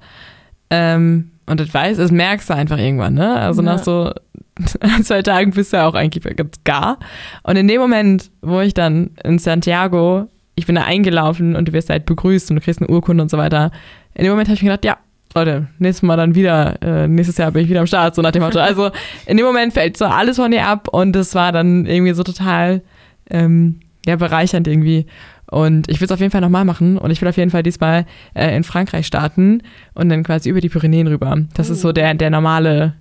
[0.72, 3.36] Ähm, und das weiß, das merkst du einfach irgendwann, ne?
[3.36, 3.74] Also ja.
[3.74, 4.14] nach so
[5.04, 7.00] zwei Tagen bist du ja auch eigentlich ganz gar.
[7.44, 11.74] Und in dem Moment, wo ich dann in Santiago, ich bin da eingelaufen und du
[11.74, 13.72] wirst halt begrüßt und du kriegst eine Urkunde und so weiter.
[14.14, 14.98] In dem Moment habe ich mir gedacht, ja,
[15.36, 18.32] Leute, nächstes Mal dann wieder, äh, nächstes Jahr bin ich wieder am Start, so nach
[18.32, 18.60] dem Motto.
[18.60, 18.92] Also
[19.26, 22.24] in dem Moment fällt so alles von dir ab und das war dann irgendwie so
[22.24, 22.82] total
[23.30, 25.06] ähm, ja, bereichernd irgendwie.
[25.50, 27.64] Und ich will es auf jeden Fall nochmal machen und ich will auf jeden Fall
[27.64, 29.64] diesmal äh, in Frankreich starten
[29.96, 31.38] und dann quasi über die Pyrenäen rüber.
[31.56, 31.74] Das oh.
[31.74, 32.94] ist so der, der normale,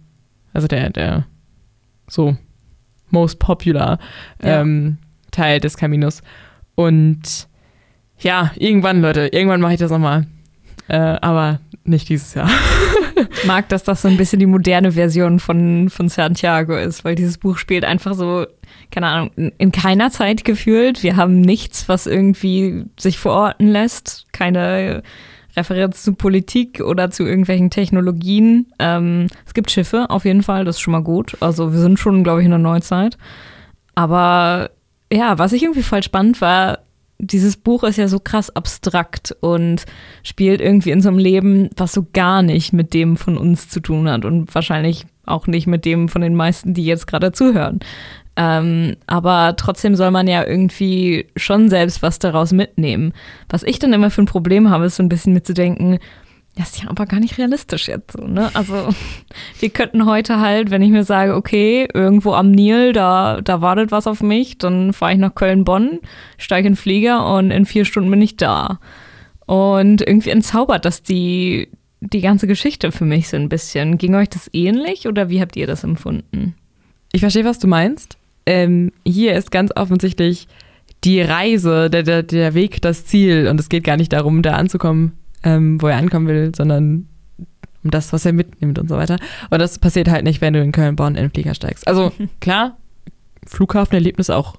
[0.55, 1.27] also der, der
[2.07, 2.37] so
[3.11, 3.99] most popular
[4.43, 4.61] ja.
[4.61, 4.99] ähm,
[5.31, 6.23] Teil des Caminos.
[6.75, 7.49] Und
[8.19, 10.27] ja, irgendwann, Leute, irgendwann mache ich das nochmal.
[10.89, 12.49] Äh, aber nicht dieses Jahr.
[13.47, 17.39] Mag, dass das so ein bisschen die moderne Version von, von Santiago ist, weil dieses
[17.39, 18.47] Buch spielt einfach so
[18.91, 21.03] keine Ahnung, in keiner Zeit gefühlt.
[21.03, 24.27] Wir haben nichts, was irgendwie sich verorten lässt.
[24.33, 25.03] Keine
[25.57, 28.73] Referenz zu Politik oder zu irgendwelchen Technologien.
[28.79, 31.37] Ähm, es gibt Schiffe, auf jeden Fall, das ist schon mal gut.
[31.41, 33.19] Also wir sind schon, glaube ich, in der Neuzeit.
[33.95, 34.71] Aber
[35.13, 36.81] ja, was ich irgendwie voll spannend war,
[37.19, 39.85] dieses Buch ist ja so krass abstrakt und
[40.23, 43.81] spielt irgendwie in so einem Leben, was so gar nicht mit dem von uns zu
[43.81, 47.81] tun hat und wahrscheinlich auch nicht mit dem von den meisten, die jetzt gerade zuhören.
[48.37, 53.13] Ähm, aber trotzdem soll man ja irgendwie schon selbst was daraus mitnehmen.
[53.49, 55.99] Was ich dann immer für ein Problem habe, ist so ein bisschen mitzudenken,
[56.59, 58.51] das ist ja aber gar nicht realistisch jetzt so, ne?
[58.55, 58.89] Also
[59.61, 63.91] wir könnten heute halt, wenn ich mir sage, okay, irgendwo am Nil, da, da wartet
[63.91, 66.01] was auf mich, dann fahre ich nach Köln-Bonn,
[66.37, 68.81] steige in den Flieger und in vier Stunden bin ich da.
[69.47, 71.69] Und irgendwie entzaubert das die,
[72.01, 73.97] die ganze Geschichte für mich so ein bisschen.
[73.97, 76.55] Ging euch das ähnlich oder wie habt ihr das empfunden?
[77.13, 78.19] Ich verstehe, was du meinst
[78.49, 80.49] ähm, hier ist ganz offensichtlich
[81.05, 83.47] die Reise, der, der, der Weg, das Ziel.
[83.47, 85.13] Und es geht gar nicht darum, da anzukommen,
[85.45, 87.09] ähm, wo er ankommen will, sondern
[87.85, 89.17] um das, was er mitnimmt und so weiter.
[89.51, 91.87] Und das passiert halt nicht, wenn du in Köln-Bonn in den Flieger steigst.
[91.87, 92.77] Also klar,
[93.47, 94.57] Flughafenerlebnis auch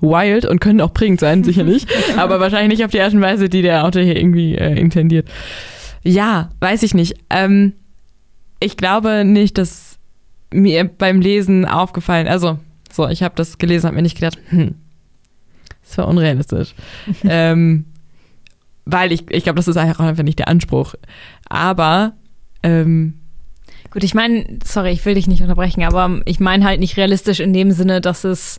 [0.00, 1.86] wild und können auch prägend sein, sicherlich.
[2.16, 5.28] aber wahrscheinlich nicht auf die Art und Weise, die der Autor hier irgendwie äh, intendiert.
[6.02, 7.14] Ja, weiß ich nicht.
[7.28, 7.74] Ähm,
[8.60, 9.98] ich glaube nicht, dass
[10.52, 12.58] mir beim Lesen aufgefallen, also
[12.92, 14.74] so, ich habe das gelesen, habe mir nicht gedacht, hm,
[15.82, 16.74] das war unrealistisch.
[17.24, 17.86] ähm,
[18.84, 20.94] weil ich, ich glaube, das ist einfach nicht der Anspruch.
[21.48, 22.12] Aber
[22.62, 23.14] ähm,
[23.90, 27.40] Gut, ich meine, sorry, ich will dich nicht unterbrechen, aber ich meine halt nicht realistisch
[27.40, 28.58] in dem Sinne, dass es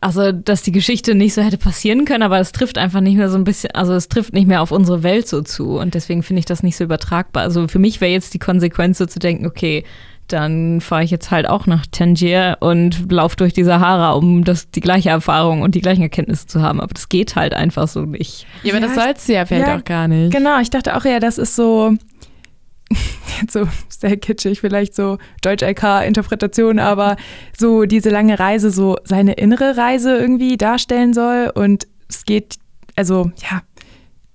[0.00, 3.28] also, dass die Geschichte nicht so hätte passieren können, aber es trifft einfach nicht mehr
[3.28, 6.22] so ein bisschen, also es trifft nicht mehr auf unsere Welt so zu und deswegen
[6.22, 7.42] finde ich das nicht so übertragbar.
[7.42, 9.84] Also für mich wäre jetzt die Konsequenz so zu denken, okay,
[10.32, 14.70] dann fahre ich jetzt halt auch nach Tangier und laufe durch die Sahara, um das,
[14.70, 16.80] die gleiche Erfahrung und die gleichen Erkenntnisse zu haben.
[16.80, 18.46] Aber das geht halt einfach so nicht.
[18.62, 20.32] Ja, aber ja, das sollst du ja vielleicht ja, auch gar nicht.
[20.32, 21.96] Genau, ich dachte auch ja, das ist so,
[23.40, 27.16] jetzt so sehr kitschig, vielleicht so Deutsch-LK-Interpretation, aber
[27.56, 31.50] so diese lange Reise so seine innere Reise irgendwie darstellen soll.
[31.54, 32.56] Und es geht,
[32.96, 33.62] also ja,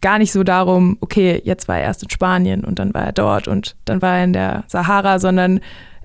[0.05, 3.11] gar nicht so darum, okay, jetzt war er erst in Spanien und dann war er
[3.11, 5.61] dort und dann war er in der Sahara, sondern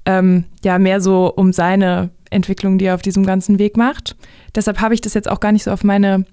[0.07, 4.17] ähm, ja mehr so um seine Entwicklung, die er auf diesem ganzen Weg macht.
[4.55, 6.25] Deshalb habe ich das jetzt auch gar nicht so auf meine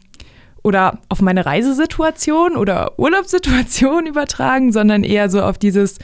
[0.63, 5.99] oder auf meine Reisesituation oder Urlaubssituation übertragen, sondern eher so auf dieses,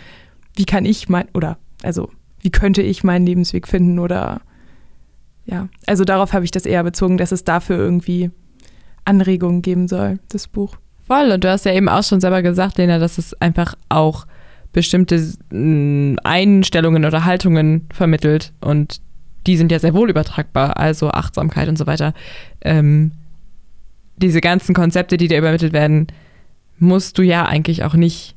[0.58, 2.10] wie kann ich mein oder also
[2.42, 4.42] wie könnte ich meinen Lebensweg finden oder
[5.46, 8.32] ja, also darauf habe ich das eher bezogen, dass es dafür irgendwie
[9.06, 10.76] Anregungen geben soll, das Buch.
[11.06, 14.26] Voll, und du hast ja eben auch schon selber gesagt, Lena, dass es einfach auch
[14.72, 15.20] bestimmte
[15.52, 18.54] mm, Einstellungen oder Haltungen vermittelt.
[18.62, 19.02] Und
[19.46, 22.14] die sind ja sehr wohl übertragbar, also Achtsamkeit und so weiter.
[22.62, 23.12] Ähm,
[24.18, 26.08] diese ganzen Konzepte, die da übermittelt werden,
[26.80, 28.36] musst du ja eigentlich auch nicht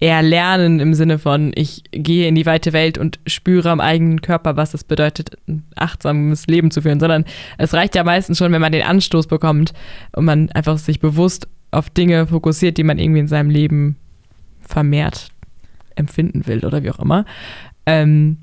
[0.00, 4.56] erlernen im Sinne von, ich gehe in die weite Welt und spüre am eigenen Körper,
[4.56, 7.24] was es bedeutet, ein achtsames Leben zu führen, sondern
[7.58, 9.72] es reicht ja meistens schon, wenn man den Anstoß bekommt
[10.12, 13.96] und man einfach sich bewusst auf Dinge fokussiert, die man irgendwie in seinem Leben
[14.60, 15.28] vermehrt
[15.96, 17.24] empfinden will oder wie auch immer.
[17.86, 18.38] Ähm,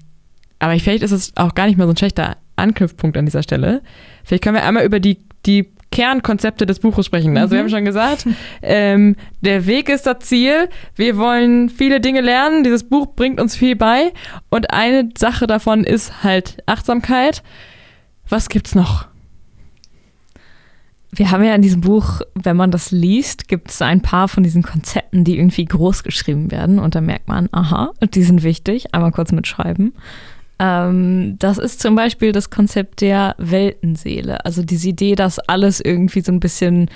[0.60, 3.82] aber vielleicht ist es auch gar nicht mal so ein schlechter Anknüpfpunkt an dieser Stelle.
[4.24, 7.38] Vielleicht können wir einmal über die, die Kernkonzepte des Buches sprechen.
[7.38, 7.52] Also mhm.
[7.52, 8.28] wir haben schon gesagt,
[8.62, 10.70] ähm, der Weg ist das Ziel.
[10.96, 12.64] Wir wollen viele Dinge lernen.
[12.64, 14.14] Dieses Buch bringt uns viel bei.
[14.50, 17.44] Und eine Sache davon ist halt Achtsamkeit.
[18.30, 19.11] Was gibt's noch?
[21.14, 24.44] Wir haben ja in diesem Buch, wenn man das liest, gibt es ein paar von
[24.44, 26.80] diesen Konzepten, die irgendwie groß geschrieben werden.
[26.80, 28.96] Und da merkt man, aha, die sind wichtig.
[28.96, 29.94] Einmal kurz mitschreiben.
[30.60, 34.46] Ähm, das ist zum Beispiel das Konzept der Weltenseele.
[34.46, 36.90] Also diese Idee, dass alles irgendwie so ein bisschen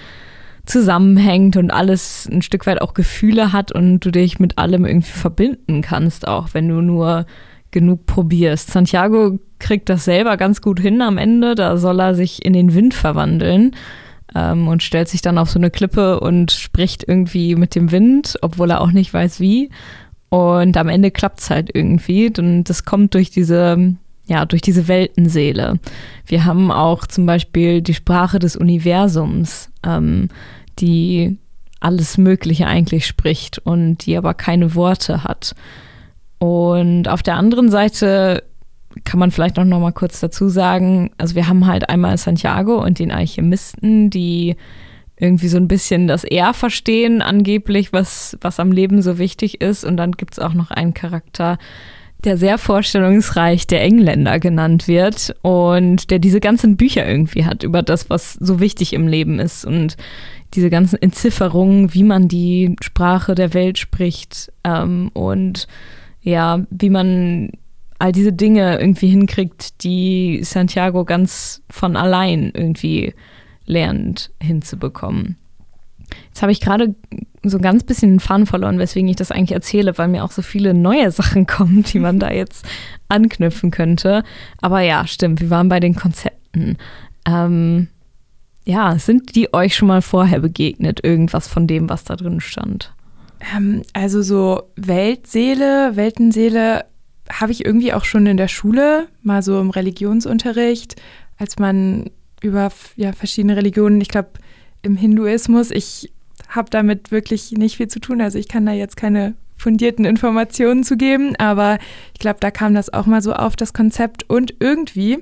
[0.65, 5.12] zusammenhängt und alles ein Stück weit auch Gefühle hat und du dich mit allem irgendwie
[5.12, 7.25] verbinden kannst, auch wenn du nur
[7.71, 8.71] genug probierst.
[8.71, 11.54] Santiago kriegt das selber ganz gut hin am Ende.
[11.56, 13.75] Da soll er sich in den Wind verwandeln
[14.36, 18.38] ähm, und stellt sich dann auf so eine Klippe und spricht irgendwie mit dem Wind,
[18.41, 19.69] obwohl er auch nicht weiß wie.
[20.30, 22.32] Und am Ende klappt es halt irgendwie.
[22.38, 23.95] Und das kommt durch diese,
[24.28, 25.80] ja, durch diese Weltenseele.
[26.26, 30.28] Wir haben auch zum Beispiel die Sprache des Universums, ähm,
[30.80, 31.38] die
[31.80, 35.56] alles Mögliche eigentlich spricht und die aber keine Worte hat.
[36.39, 38.43] Und auf der anderen Seite
[39.05, 42.83] kann man vielleicht auch noch mal kurz dazu sagen, also wir haben halt einmal Santiago
[42.83, 44.55] und den Alchemisten, die
[45.17, 49.85] irgendwie so ein bisschen das Er verstehen, angeblich, was, was am Leben so wichtig ist.
[49.85, 51.57] Und dann gibt es auch noch einen Charakter,
[52.25, 57.83] der sehr vorstellungsreich der Engländer genannt wird und der diese ganzen Bücher irgendwie hat über
[57.83, 59.95] das, was so wichtig im Leben ist und
[60.53, 65.67] diese ganzen Entzifferungen, wie man die Sprache der Welt spricht ähm, und
[66.21, 67.51] ja, wie man
[67.99, 73.13] all diese Dinge irgendwie hinkriegt, die Santiago ganz von allein irgendwie
[73.65, 75.38] lernt hinzubekommen.
[76.27, 76.95] Jetzt habe ich gerade
[77.43, 80.31] so ein ganz bisschen den Faden verloren, weswegen ich das eigentlich erzähle, weil mir auch
[80.31, 82.65] so viele neue Sachen kommen, die man da jetzt
[83.08, 84.23] anknüpfen könnte.
[84.62, 86.77] Aber ja, stimmt, wir waren bei den Konzepten.
[87.25, 87.88] Ähm,
[88.65, 92.93] ja, sind die euch schon mal vorher begegnet, irgendwas von dem, was da drin stand?
[93.55, 96.86] Ähm, also so Weltseele, Weltenseele
[97.29, 100.95] habe ich irgendwie auch schon in der Schule, mal so im Religionsunterricht,
[101.38, 102.11] als man
[102.41, 104.01] über ja, verschiedene Religionen.
[104.01, 104.29] Ich glaube,
[104.81, 106.11] im Hinduismus, ich
[106.47, 108.21] habe damit wirklich nicht viel zu tun.
[108.21, 111.79] Also ich kann da jetzt keine fundierten Informationen zu geben, aber
[112.13, 114.29] ich glaube, da kam das auch mal so auf, das Konzept.
[114.29, 115.19] Und irgendwie,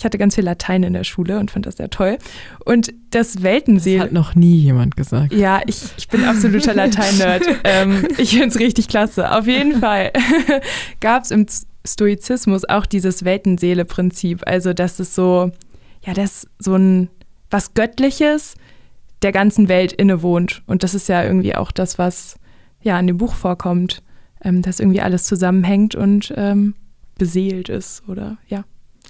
[0.00, 2.16] ich hatte ganz viel Latein in der Schule und fand das sehr toll.
[2.64, 3.98] Und das Weltenseel.
[3.98, 5.32] Das hat noch nie jemand gesagt.
[5.32, 7.42] Ja, ich, ich bin absoluter Latein-Nerd.
[7.64, 9.30] ähm, ich finde es richtig klasse.
[9.30, 10.10] Auf jeden Fall
[11.00, 11.44] gab es im
[11.86, 14.40] Stoizismus auch dieses Weltenseele-Prinzip.
[14.46, 15.52] Also, dass es so
[16.02, 17.10] ja, das so ein
[17.50, 18.54] was Göttliches
[19.22, 20.62] der ganzen Welt innewohnt.
[20.66, 22.36] Und das ist ja irgendwie auch das, was
[22.80, 24.02] ja in dem Buch vorkommt,
[24.42, 26.74] ähm, dass irgendwie alles zusammenhängt und ähm,
[27.18, 28.64] beseelt ist oder ja,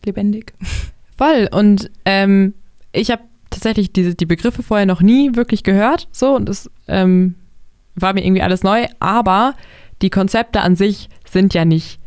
[0.07, 0.53] lebendig.
[1.17, 1.49] Voll.
[1.51, 2.55] Und ähm,
[2.93, 6.09] ich habe tatsächlich diese, die Begriffe vorher noch nie wirklich gehört.
[6.13, 7.35] So, und das ähm,
[7.95, 8.87] war mir irgendwie alles neu.
[9.01, 9.55] Aber
[10.03, 12.01] die Konzepte an sich sind ja nicht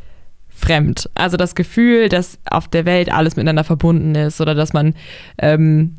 [0.50, 1.10] fremd.
[1.16, 4.96] Also das Gefühl, dass auf der Welt alles miteinander verbunden ist oder dass man
[5.38, 5.96] ähm,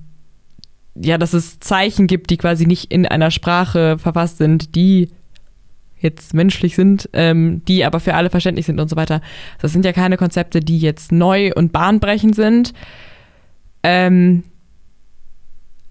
[0.94, 5.08] ja, dass es Zeichen gibt, die quasi nicht in einer Sprache verfasst sind, die
[6.04, 9.20] jetzt menschlich sind, ähm, die aber für alle verständlich sind und so weiter.
[9.60, 12.72] Das sind ja keine Konzepte, die jetzt neu und bahnbrechend sind.
[13.82, 14.44] Ähm,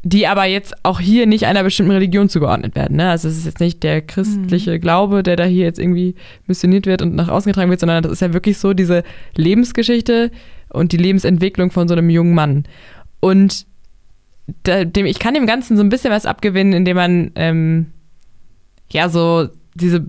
[0.05, 2.97] die aber jetzt auch hier nicht einer bestimmten Religion zugeordnet werden.
[2.97, 3.09] Ne?
[3.09, 4.81] Also es ist jetzt nicht der christliche mhm.
[4.81, 8.11] Glaube, der da hier jetzt irgendwie missioniert wird und nach außen getragen wird, sondern das
[8.11, 9.03] ist ja wirklich so diese
[9.35, 10.29] Lebensgeschichte
[10.69, 12.65] und die Lebensentwicklung von so einem jungen Mann.
[13.21, 13.65] Und
[14.63, 17.85] da, dem, ich kann dem Ganzen so ein bisschen was abgewinnen, indem man ähm,
[18.91, 20.05] ja so diese,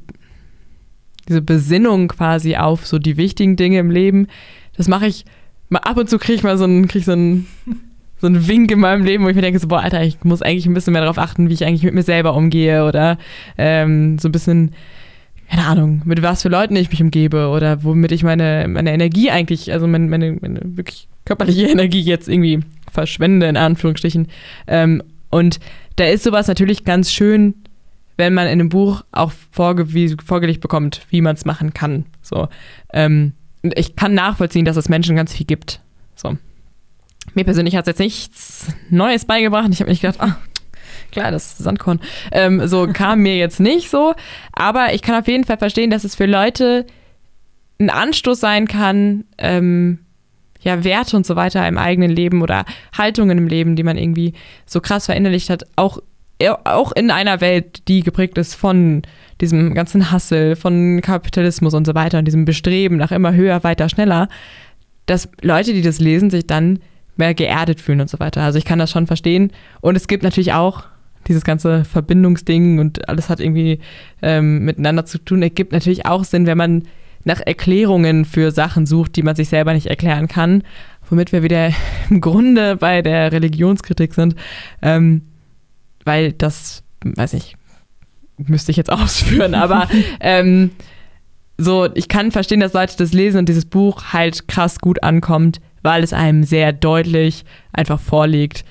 [1.29, 4.27] diese Besinnung quasi auf so die wichtigen Dinge im Leben,
[4.77, 5.25] das mache ich
[5.69, 7.47] mal ab und zu kriege ich mal so einen, krieg so einen
[8.21, 10.41] so ein Wink in meinem Leben, wo ich mir denke, so, boah, Alter, ich muss
[10.41, 13.19] eigentlich ein bisschen mehr darauf achten, wie ich eigentlich mit mir selber umgehe oder
[13.59, 14.73] ähm, so ein bisschen,
[15.51, 19.31] keine Ahnung, mit was für Leuten ich mich umgebe oder womit ich meine, meine Energie
[19.31, 24.29] eigentlich, also meine, meine, meine wirklich körperliche Energie jetzt irgendwie verschwende, in Anführungsstrichen.
[24.69, 25.59] Ähm, und
[25.97, 27.55] da ist sowas natürlich ganz schön,
[28.17, 29.87] wenn man in einem Buch auch vorge
[30.25, 32.07] vorgelegt bekommt, wie man es machen kann.
[32.23, 32.49] So.
[32.93, 35.81] Ähm, und ich kann nachvollziehen, dass es Menschen ganz viel gibt.
[36.15, 36.37] So.
[37.35, 39.69] Mir persönlich hat es jetzt nichts Neues beigebracht.
[39.73, 40.37] Ich habe nicht gedacht, ah,
[41.11, 42.01] klar, das Sandkorn.
[42.31, 44.15] Ähm, so kam mir jetzt nicht so.
[44.53, 46.87] Aber ich kann auf jeden Fall verstehen, dass es für Leute
[47.81, 50.01] ein Anstoß sein kann, ähm,
[50.61, 52.65] ja, Werte und so weiter im eigenen Leben oder
[52.97, 54.33] Haltungen im Leben, die man irgendwie
[54.67, 55.99] so krass verinnerlicht hat, auch,
[56.65, 59.03] auch in einer Welt, die geprägt ist von
[59.41, 63.89] diesem ganzen Hassel, von Kapitalismus und so weiter und diesem Bestreben nach immer höher, weiter,
[63.89, 64.29] schneller,
[65.07, 66.81] dass Leute, die das lesen, sich dann
[67.17, 68.43] mehr geerdet fühlen und so weiter.
[68.43, 69.53] Also ich kann das schon verstehen.
[69.81, 70.85] Und es gibt natürlich auch
[71.29, 73.81] dieses ganze Verbindungsding und alles hat irgendwie
[74.23, 75.43] ähm, miteinander zu tun.
[75.43, 76.83] Es gibt natürlich auch Sinn, wenn man
[77.25, 80.63] nach Erklärungen für Sachen sucht, die man sich selber nicht erklären kann,
[81.09, 81.71] womit wir wieder
[82.11, 84.35] im Grunde bei der Religionskritik sind,
[84.83, 85.23] ähm,
[86.05, 87.57] weil das, weiß ich,
[88.37, 89.89] müsste ich jetzt ausführen, aber
[90.21, 90.71] ähm,
[91.57, 95.61] so, ich kann verstehen, dass Leute das lesen und dieses Buch halt krass gut ankommt,
[95.83, 98.65] weil es einem sehr deutlich einfach vorlegt,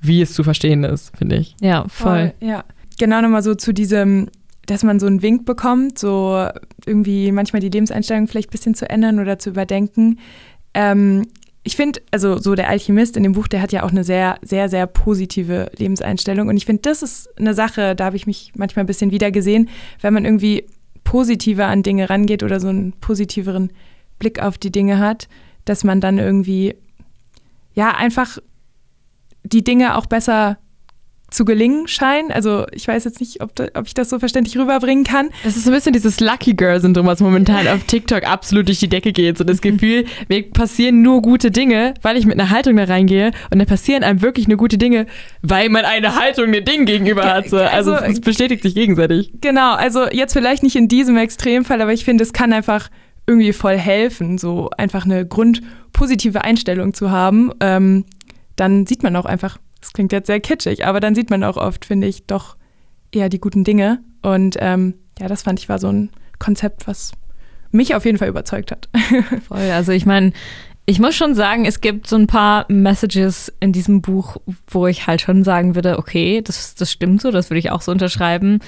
[0.00, 1.54] wie es zu verstehen ist, finde ich.
[1.60, 2.32] Ja, voll.
[2.38, 2.48] voll.
[2.48, 2.64] Ja,
[2.98, 4.28] genau nochmal so zu diesem,
[4.66, 6.48] dass man so einen Wink bekommt, so
[6.86, 10.18] irgendwie manchmal die Lebenseinstellung vielleicht ein bisschen zu ändern oder zu überdenken.
[10.74, 11.28] Ähm,
[11.64, 14.38] ich finde, also so der Alchemist in dem Buch, der hat ja auch eine sehr,
[14.42, 16.48] sehr, sehr positive Lebenseinstellung.
[16.48, 19.30] Und ich finde, das ist eine Sache, da habe ich mich manchmal ein bisschen wieder
[19.30, 19.68] gesehen,
[20.00, 20.66] wenn man irgendwie
[21.04, 23.72] positiver an Dinge rangeht oder so einen positiveren
[24.18, 25.28] Blick auf die Dinge hat,
[25.64, 26.74] dass man dann irgendwie,
[27.74, 28.38] ja, einfach
[29.44, 30.58] die Dinge auch besser
[31.32, 32.30] zu gelingen scheinen.
[32.30, 35.30] Also ich weiß jetzt nicht, ob, da, ob ich das so verständlich rüberbringen kann.
[35.44, 38.88] Das ist so ein bisschen dieses Lucky Girl-Syndrom, was momentan auf TikTok absolut durch die
[38.88, 39.38] Decke geht.
[39.38, 43.32] So das Gefühl, mir passieren nur gute Dinge, weil ich mit einer Haltung da reingehe
[43.50, 45.06] und dann passieren einem wirklich nur gute Dinge,
[45.42, 47.48] weil man eine Haltung einem Ding gegenüber hat.
[47.48, 47.58] So.
[47.58, 49.32] Also, also es bestätigt sich gegenseitig.
[49.40, 52.88] Genau, also jetzt vielleicht nicht in diesem Extremfall, aber ich finde, es kann einfach
[53.26, 57.52] irgendwie voll helfen, so einfach eine grundpositive Einstellung zu haben.
[57.60, 58.04] Ähm,
[58.56, 61.58] dann sieht man auch einfach, das klingt jetzt sehr kitschig, aber dann sieht man auch
[61.58, 62.56] oft, finde ich, doch
[63.12, 64.00] eher die guten Dinge.
[64.22, 67.12] Und ähm, ja, das fand ich war so ein Konzept, was
[67.70, 68.88] mich auf jeden Fall überzeugt hat.
[69.48, 70.32] Voll, also ich meine,
[70.86, 75.06] ich muss schon sagen, es gibt so ein paar Messages in diesem Buch, wo ich
[75.06, 78.60] halt schon sagen würde, okay, das, das stimmt so, das würde ich auch so unterschreiben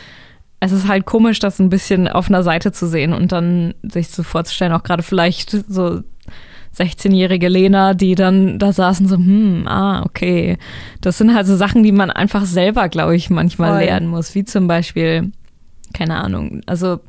[0.64, 4.08] es ist halt komisch, das ein bisschen auf einer Seite zu sehen und dann sich
[4.08, 6.00] so vorzustellen, auch gerade vielleicht so
[6.76, 10.58] 16-jährige Lena, die dann da saßen, so, hm, ah, okay.
[11.00, 13.84] Das sind halt so Sachen, die man einfach selber, glaube ich, manchmal Voll.
[13.84, 15.32] lernen muss, wie zum Beispiel,
[15.92, 17.00] keine Ahnung, also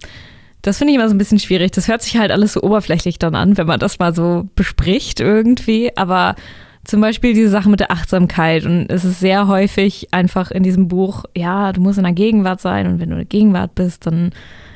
[0.62, 1.72] das finde ich immer so ein bisschen schwierig.
[1.74, 5.20] Das hört sich halt alles so oberflächlich dann an, wenn man das mal so bespricht
[5.20, 6.36] irgendwie, aber
[6.86, 8.66] zum Beispiel diese Sache mit der Achtsamkeit.
[8.66, 12.62] Und es ist sehr häufig einfach in diesem Buch, ja, du musst in der Gegenwart
[12.62, 14.32] sein und wenn du in der Gegenwart bist, dann,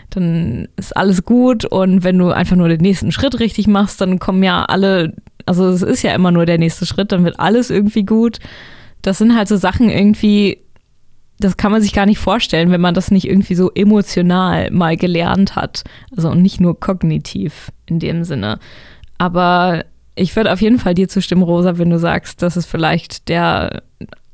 [0.10, 1.66] dann ist alles gut.
[1.66, 5.14] Und wenn du einfach nur den nächsten Schritt richtig machst, dann kommen ja alle,
[5.46, 8.40] also es ist ja immer nur der nächste Schritt, dann wird alles irgendwie gut.
[9.02, 10.60] Das sind halt so Sachen irgendwie,
[11.40, 14.98] das kann man sich gar nicht vorstellen, wenn man das nicht irgendwie so emotional mal
[14.98, 15.84] gelernt hat.
[16.16, 18.60] Also und nicht nur kognitiv in dem Sinne.
[19.18, 23.30] Aber ich würde auf jeden Fall dir zustimmen, Rosa, wenn du sagst, das ist vielleicht
[23.30, 23.84] der,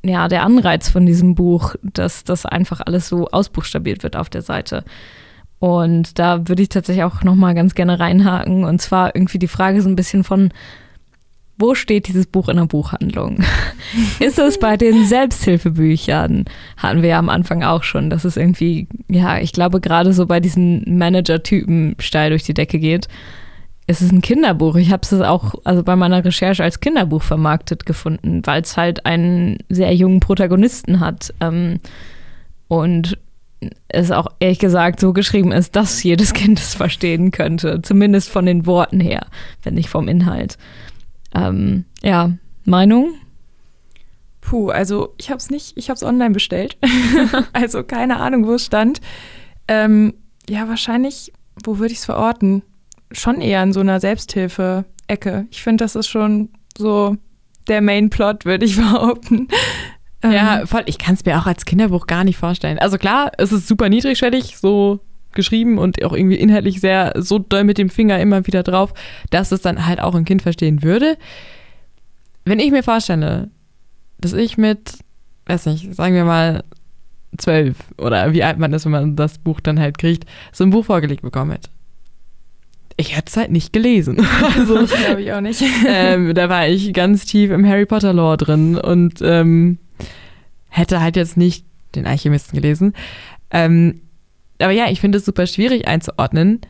[0.04, 4.42] ja, der Anreiz von diesem Buch, dass das einfach alles so ausbuchstabiert wird auf der
[4.42, 4.84] Seite.
[5.66, 8.66] Und da würde ich tatsächlich auch nochmal ganz gerne reinhaken.
[8.66, 10.52] Und zwar irgendwie die Frage so ein bisschen von,
[11.58, 13.40] wo steht dieses Buch in der Buchhandlung?
[14.20, 16.46] ist es bei den Selbsthilfebüchern?
[16.78, 20.28] Hatten wir ja am Anfang auch schon, dass es irgendwie, ja, ich glaube, gerade so
[20.28, 23.08] bei diesen Manager-Typen steil durch die Decke geht
[23.88, 24.78] es ist ein Kinderbuch.
[24.78, 29.06] Ich habe es auch also bei meiner Recherche als Kinderbuch vermarktet gefunden, weil es halt
[29.06, 31.32] einen sehr jungen Protagonisten hat.
[31.40, 31.80] Ähm,
[32.68, 33.16] und
[33.88, 37.82] es auch ehrlich gesagt so geschrieben ist, dass jedes Kind es verstehen könnte.
[37.82, 39.28] Zumindest von den Worten her,
[39.64, 40.58] wenn nicht vom Inhalt.
[41.34, 42.32] Ähm, ja,
[42.64, 43.16] Meinung?
[44.42, 46.78] Puh, also ich habe es nicht, ich habe es online bestellt.
[47.54, 49.02] also keine Ahnung, wo es stand.
[49.68, 50.14] Ähm,
[50.50, 52.62] ja, wahrscheinlich, wo würde ich es verorten?
[53.12, 55.48] schon eher in so einer Selbsthilfe-Ecke.
[55.52, 57.18] Ich finde, das ist schon so
[57.68, 59.48] der Main-Plot, würde ich behaupten.
[60.24, 60.68] Ja, ähm.
[60.68, 60.84] voll.
[60.86, 62.80] Ich kann es mir auch als Kinderbuch gar nicht vorstellen.
[62.80, 65.00] Also klar, es ist super niedrigschwellig, so
[65.34, 68.94] geschrieben und auch irgendwie inhaltlich sehr so doll mit dem Finger immer wieder drauf,
[69.30, 71.18] dass es dann halt auch ein Kind verstehen würde.
[72.46, 73.50] Wenn ich mir vorstelle,
[74.20, 75.00] dass ich mit,
[75.46, 76.64] weiß nicht, sagen wir mal
[77.38, 80.70] zwölf oder wie alt man ist, wenn man das Buch dann halt kriegt, so ein
[80.70, 81.70] Buch vorgelegt bekommen hätte
[82.98, 84.26] ich hätte es halt nicht gelesen.
[84.58, 85.64] Also, glaube ich auch nicht.
[85.88, 89.80] ähm, da war ich ganz tief im Harry Potter Lore drin und ähm,
[90.76, 91.66] hätte halt jetzt nicht
[91.96, 92.94] den Alchemisten gelesen.
[93.52, 94.02] Ähm,
[94.60, 96.62] aber ja, ich finde es super schwierig einzuordnen,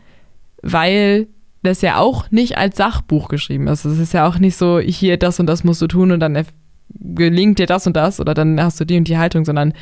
[0.62, 1.28] weil
[1.64, 3.86] das ja auch nicht als Sachbuch geschrieben ist.
[3.86, 6.46] Es ist ja auch nicht so, hier das und das musst du tun und dann
[6.90, 9.74] gelingt dir das und das oder dann hast du die und die Haltung, sondern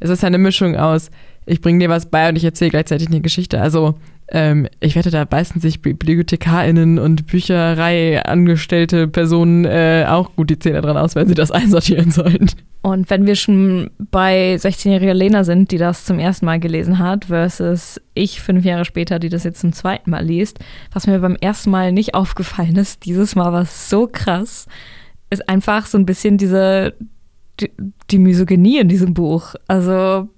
[0.00, 1.10] es ist ja eine Mischung aus,
[1.46, 3.60] ich bringe dir was bei und ich erzähle gleichzeitig eine Geschichte.
[3.60, 3.96] Also
[4.34, 10.80] ähm, ich wette, da beißen sich BibliothekarInnen und Büchereiangestellte Personen äh, auch gut die Zähne
[10.80, 12.50] dran aus, wenn sie das einsortieren sollen.
[12.82, 17.26] Und wenn wir schon bei 16-jähriger Lena sind, die das zum ersten Mal gelesen hat,
[17.26, 20.58] versus ich fünf Jahre später, die das jetzt zum zweiten Mal liest,
[20.92, 24.66] was mir beim ersten Mal nicht aufgefallen ist, dieses Mal war es so krass,
[25.30, 26.94] ist einfach so ein bisschen diese,
[27.60, 27.70] die,
[28.10, 29.54] die Misogynie in diesem Buch.
[29.68, 30.28] Also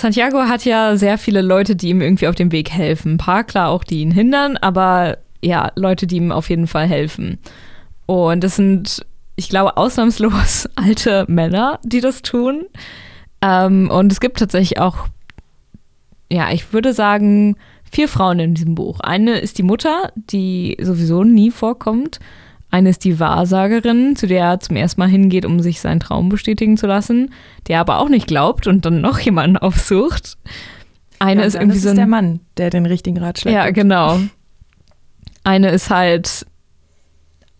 [0.00, 3.14] Santiago hat ja sehr viele Leute, die ihm irgendwie auf dem Weg helfen.
[3.14, 6.86] Ein paar, klar, auch die ihn hindern, aber ja, Leute, die ihm auf jeden Fall
[6.86, 7.38] helfen.
[8.06, 9.04] Und das sind,
[9.36, 12.64] ich glaube, ausnahmslos alte Männer, die das tun.
[13.42, 15.08] Ähm, und es gibt tatsächlich auch,
[16.30, 17.56] ja, ich würde sagen,
[17.90, 19.00] vier Frauen in diesem Buch.
[19.00, 22.20] Eine ist die Mutter, die sowieso nie vorkommt.
[22.70, 26.28] Eine ist die Wahrsagerin, zu der er zum ersten Mal hingeht, um sich seinen Traum
[26.28, 27.32] bestätigen zu lassen,
[27.66, 30.36] der aber auch nicht glaubt und dann noch jemanden aufsucht.
[31.18, 33.76] Eine Ja, ist irgendwie ist so ein, der Mann, der den richtigen Ratschlag Ja, gibt.
[33.76, 34.18] genau.
[35.44, 36.46] Eine ist halt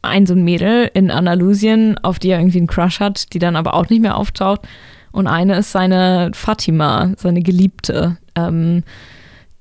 [0.03, 3.57] ein so ein Mädel in Andalusien, auf die er irgendwie einen Crush hat, die dann
[3.57, 4.61] aber auch nicht mehr auftaucht.
[5.11, 8.85] Und eine ist seine Fatima, seine Geliebte, ähm,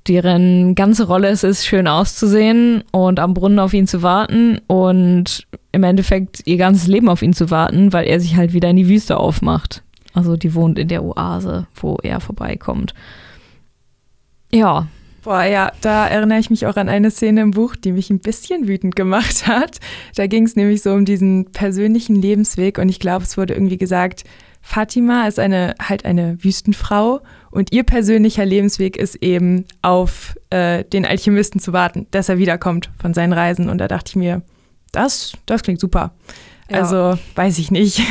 [0.07, 5.47] deren ganze Rolle es ist, schön auszusehen und am Brunnen auf ihn zu warten und
[5.71, 8.77] im Endeffekt ihr ganzes Leben auf ihn zu warten, weil er sich halt wieder in
[8.77, 9.83] die Wüste aufmacht.
[10.13, 12.93] Also die wohnt in der Oase, wo er vorbeikommt.
[14.51, 14.87] Ja,
[15.27, 18.19] Boah, ja, da erinnere ich mich auch an eine Szene im Buch, die mich ein
[18.19, 19.79] bisschen wütend gemacht hat.
[20.15, 23.77] Da ging es nämlich so um diesen persönlichen Lebensweg und ich glaube, es wurde irgendwie
[23.77, 24.23] gesagt,
[24.61, 27.19] Fatima ist eine halt eine Wüstenfrau
[27.51, 32.89] und ihr persönlicher Lebensweg ist eben auf äh, den Alchemisten zu warten, dass er wiederkommt
[32.99, 33.69] von seinen Reisen.
[33.69, 34.41] Und da dachte ich mir,
[34.91, 36.13] das, das klingt super.
[36.69, 36.79] Ja.
[36.81, 38.01] Also weiß ich nicht.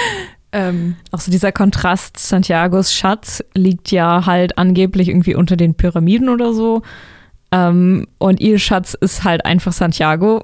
[0.52, 6.28] ähm, Auch so dieser Kontrast, Santiagos Schatz liegt ja halt angeblich irgendwie unter den Pyramiden
[6.28, 6.82] oder so.
[7.52, 10.40] Ähm, und ihr Schatz ist halt einfach Santiago.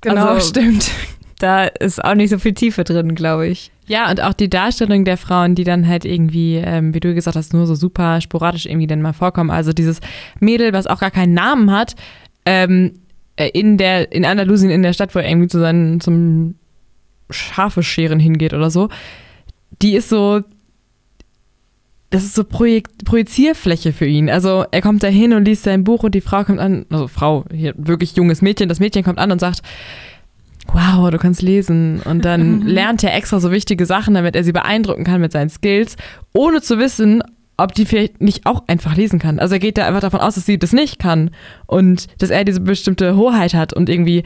[0.00, 0.90] genau, Also- stimmt.
[1.40, 3.70] Da ist auch nicht so viel Tiefe drin, glaube ich.
[3.88, 7.36] Ja, und auch die Darstellung der Frauen, die dann halt irgendwie, ähm, wie du gesagt
[7.36, 9.50] hast, nur so super sporadisch irgendwie dann mal vorkommen.
[9.50, 10.00] Also dieses
[10.40, 11.96] Mädel, was auch gar keinen Namen hat,
[12.44, 13.00] ähm,
[13.36, 16.56] äh, in der, in Andalusien, in der Stadt, wo er irgendwie zu seinen, zum
[17.30, 18.88] Schafe scheren hingeht oder so,
[19.82, 20.42] die ist so,
[22.10, 24.30] das ist so Projekt, Projizierfläche für ihn.
[24.30, 27.06] Also er kommt da hin und liest sein Buch und die Frau kommt an, also
[27.06, 29.62] Frau, hier wirklich junges Mädchen, das Mädchen kommt an und sagt,
[30.72, 32.00] wow, du kannst lesen.
[32.04, 35.50] Und dann lernt er extra so wichtige Sachen, damit er sie beeindrucken kann mit seinen
[35.50, 35.96] Skills,
[36.32, 37.22] ohne zu wissen,
[37.56, 39.38] ob die vielleicht nicht auch einfach lesen kann.
[39.38, 41.30] Also er geht da einfach davon aus, dass sie das nicht kann
[41.66, 44.22] und dass er diese bestimmte Hoheit hat und irgendwie,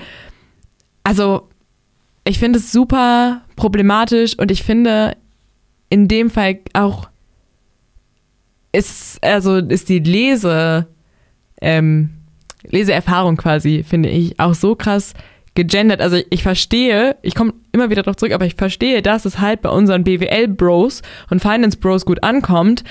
[1.03, 1.49] also
[2.25, 5.17] ich finde es super problematisch und ich finde
[5.89, 7.09] in dem Fall auch
[8.73, 10.87] ist, also ist die Lese,
[11.61, 12.11] ähm,
[12.65, 15.15] Leseerfahrung quasi, finde ich, auch so krass
[15.55, 16.01] gegendert.
[16.01, 19.63] Also ich verstehe, ich komme immer wieder darauf zurück, aber ich verstehe, dass es halt
[19.63, 22.85] bei unseren BWL-Bros und Finance-Bros gut ankommt,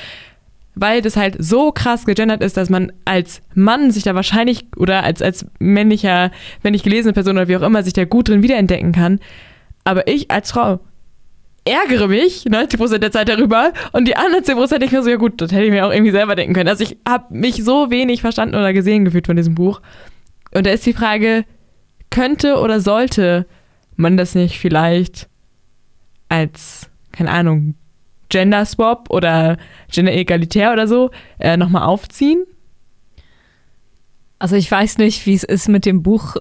[0.76, 5.04] weil das halt so krass gegendert ist, dass man als Mann sich da wahrscheinlich oder
[5.04, 6.32] als, als männlicher,
[6.64, 9.20] männlich gelesene Person oder wie auch immer sich da gut drin wiederentdecken kann.
[9.84, 10.80] Aber ich als Frau
[11.66, 15.18] ärgere mich 90% der Zeit darüber und die anderen 10% denke ich mir so, ja
[15.18, 16.70] gut, das hätte ich mir auch irgendwie selber denken können.
[16.70, 19.82] Also ich habe mich so wenig verstanden oder gesehen gefühlt von diesem Buch.
[20.54, 21.46] Und da ist die Frage,
[22.12, 23.48] könnte oder sollte
[23.96, 25.28] man das nicht vielleicht
[26.30, 27.76] als, keine Ahnung,
[28.30, 29.58] Gender Swap oder
[29.92, 32.46] Gender Egalitär oder so äh, nochmal aufziehen?
[34.40, 36.36] Also ich weiß nicht, wie es ist mit dem Buch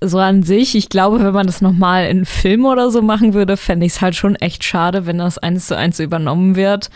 [0.00, 0.74] so an sich.
[0.74, 4.00] Ich glaube, wenn man das nochmal in Film oder so machen würde, fände ich es
[4.00, 6.90] halt schon echt schade, wenn das eins zu eins übernommen wird.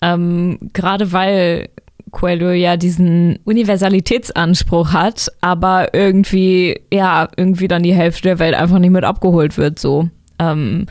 [0.00, 1.70] Ähm, Gerade weil
[2.12, 8.78] Coelho ja diesen Universalitätsanspruch hat, aber irgendwie, ja, irgendwie dann die Hälfte der Welt einfach
[8.78, 10.08] nicht mit abgeholt wird, so.
[10.38, 10.86] Ähm,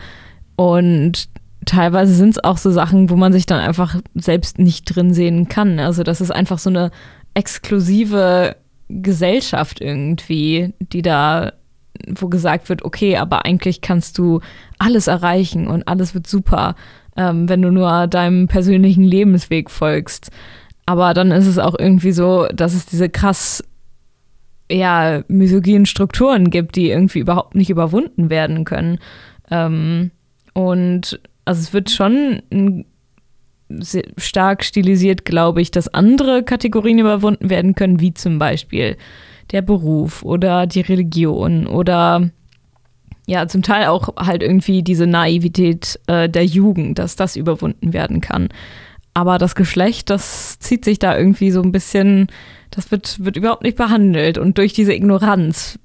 [0.58, 1.30] und
[1.66, 5.48] teilweise sind es auch so Sachen, wo man sich dann einfach selbst nicht drin sehen
[5.48, 5.80] kann.
[5.80, 6.92] Also das ist einfach so eine
[7.34, 8.56] exklusive
[8.90, 11.54] Gesellschaft irgendwie, die da,
[12.10, 14.42] wo gesagt wird, okay, aber eigentlich kannst du
[14.80, 16.76] alles erreichen und alles wird super,
[17.16, 20.32] ähm, wenn du nur deinem persönlichen Lebensweg folgst.
[20.92, 23.64] Aber dann ist es auch irgendwie so, dass es diese krass
[24.70, 29.00] ja, misogynen Strukturen gibt, die irgendwie überhaupt nicht überwunden werden können.
[29.50, 30.12] Ähm,
[30.54, 32.84] und also es wird schon
[34.18, 38.98] stark stilisiert, glaube ich, dass andere Kategorien überwunden werden können, wie zum Beispiel
[39.54, 42.30] der Beruf oder die Religion oder
[43.28, 48.20] ja, zum Teil auch halt irgendwie diese Naivität äh, der Jugend, dass das überwunden werden
[48.20, 48.50] kann.
[49.14, 52.28] Aber das Geschlecht, das zieht sich da irgendwie so ein bisschen,
[52.70, 54.38] das wird, wird überhaupt nicht behandelt.
[54.38, 55.80] Und durch diese Ignoranz,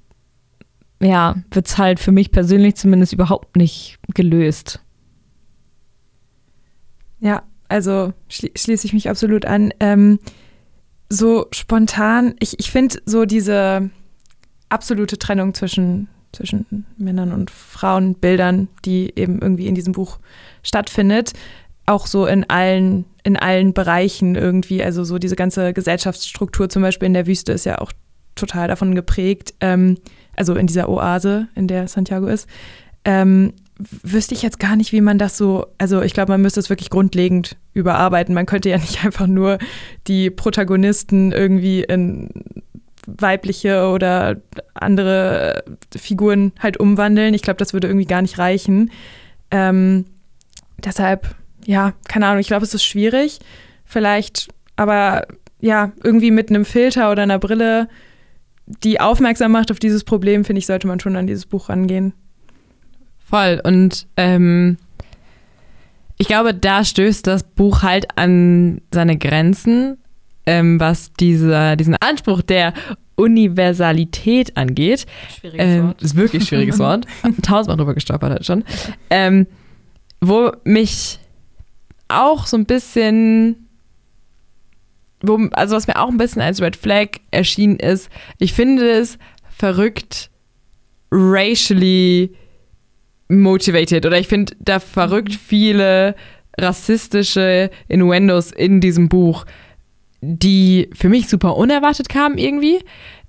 [1.00, 4.80] ja, wird es halt für mich persönlich zumindest überhaupt nicht gelöst.
[7.18, 9.72] Ja, also schli schließe ich mich absolut an.
[9.80, 10.18] Ähm,
[11.08, 13.90] so spontan, ich, ich finde so diese
[14.68, 20.18] absolute Trennung zwischen, zwischen Männern und Frauenbildern, die eben irgendwie in diesem Buch
[20.62, 21.32] stattfindet,
[21.86, 24.82] auch so in allen, in allen Bereichen irgendwie.
[24.82, 27.92] Also so diese ganze Gesellschaftsstruktur zum Beispiel in der Wüste ist ja auch
[28.34, 29.54] total davon geprägt.
[29.60, 29.98] Ähm,
[30.36, 32.48] also in dieser Oase, in der Santiago ist.
[33.04, 36.60] Ähm, wüsste ich jetzt gar nicht, wie man das so, also ich glaube, man müsste
[36.60, 38.34] es wirklich grundlegend überarbeiten.
[38.34, 39.58] Man könnte ja nicht einfach nur
[40.06, 42.30] die Protagonisten irgendwie in
[43.06, 44.36] weibliche oder
[44.74, 45.64] andere
[45.96, 47.34] Figuren halt umwandeln.
[47.34, 48.90] Ich glaube, das würde irgendwie gar nicht reichen.
[49.50, 50.06] Ähm,
[50.84, 51.36] deshalb,
[51.66, 53.38] ja, keine Ahnung, ich glaube, es ist schwierig.
[53.84, 55.26] Vielleicht, aber
[55.60, 57.88] ja, irgendwie mit einem Filter oder einer Brille,
[58.82, 62.12] die aufmerksam macht auf dieses Problem, finde ich, sollte man schon an dieses Buch rangehen.
[63.18, 63.60] Voll.
[63.64, 64.78] Und ähm,
[66.18, 69.98] ich glaube, da stößt das Buch halt an seine Grenzen,
[70.46, 72.72] ähm, was dieser, diesen Anspruch der
[73.16, 75.06] Universalität angeht.
[75.38, 76.02] Schwieriges Ähm, Wort.
[76.02, 77.06] ist wirklich ein schwieriges Wort.
[77.42, 78.64] Tausendmal drüber gestolpert halt schon.
[79.10, 79.46] Ähm,
[80.20, 81.18] wo mich
[82.08, 83.68] auch so ein bisschen,
[85.22, 89.18] wo, also was mir auch ein bisschen als Red Flag erschienen ist, ich finde es
[89.48, 90.30] verrückt,
[91.10, 92.34] racially
[93.28, 94.06] motivated.
[94.06, 96.14] Oder ich finde da verrückt viele
[96.58, 99.44] rassistische Innuendos in diesem Buch,
[100.20, 102.80] die für mich super unerwartet kamen irgendwie.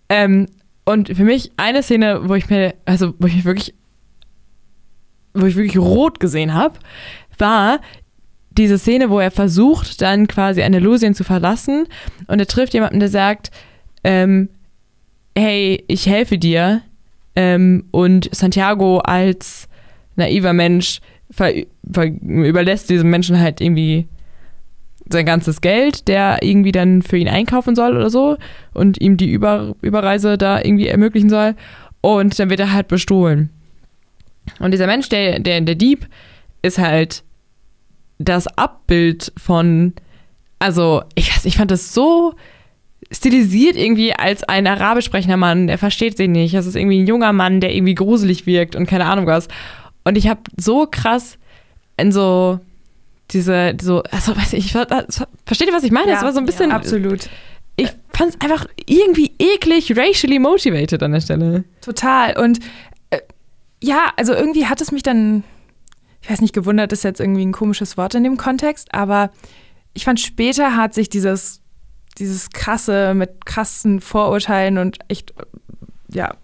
[0.10, 0.48] Ähm,
[0.86, 3.74] und für mich eine Szene, wo ich mir, also wo ich wirklich,
[5.34, 6.80] wo ich wirklich rot gesehen habe,
[7.38, 7.82] war
[8.58, 11.88] diese Szene, wo er versucht, dann quasi Andalusien zu verlassen
[12.28, 13.52] und er trifft jemanden, der sagt,
[14.04, 14.50] ähm,
[15.36, 16.82] hey, ich helfe dir.
[17.36, 19.68] Ähm, und Santiago als
[20.16, 21.00] naiver Mensch
[22.22, 24.08] überlässt diesem Menschen halt irgendwie
[25.10, 28.38] sein ganzes Geld, der irgendwie dann für ihn einkaufen soll oder so
[28.74, 31.56] und ihm die Über Überreise da irgendwie ermöglichen soll.
[32.02, 33.50] Und dann wird er halt bestohlen.
[34.60, 36.08] Und dieser Mensch, der, der, der Dieb,
[36.62, 37.24] ist halt
[38.20, 39.94] das Abbild von,
[40.60, 42.34] also ich, weiß, ich fand das so
[43.12, 46.54] stilisiert irgendwie als ein arabisch sprechender Mann, der versteht sie nicht.
[46.54, 49.48] Das ist irgendwie ein junger Mann, der irgendwie gruselig wirkt und keine Ahnung was.
[50.04, 51.38] Und ich habe so krass
[51.96, 52.60] in so
[53.32, 56.12] diese, so, also weiß ich, versteht ihr, was ich meine?
[56.12, 56.70] das war so ein bisschen.
[56.70, 57.30] Ja, absolut.
[57.76, 61.64] Ich fand es einfach irgendwie eklig, racially motivated an der Stelle.
[61.82, 62.38] Total.
[62.38, 62.60] Und
[63.10, 63.20] äh,
[63.84, 65.44] ja, also irgendwie hat es mich dann,
[66.28, 69.32] ich weiß nicht, gewundert, ist jetzt irgendwie ein komisches Wort in dem Kontext, aber
[69.94, 71.62] ich fand später hat sich dieses,
[72.18, 75.34] dieses krasse mit krassen Vorurteilen und echt,
[76.10, 76.36] ja,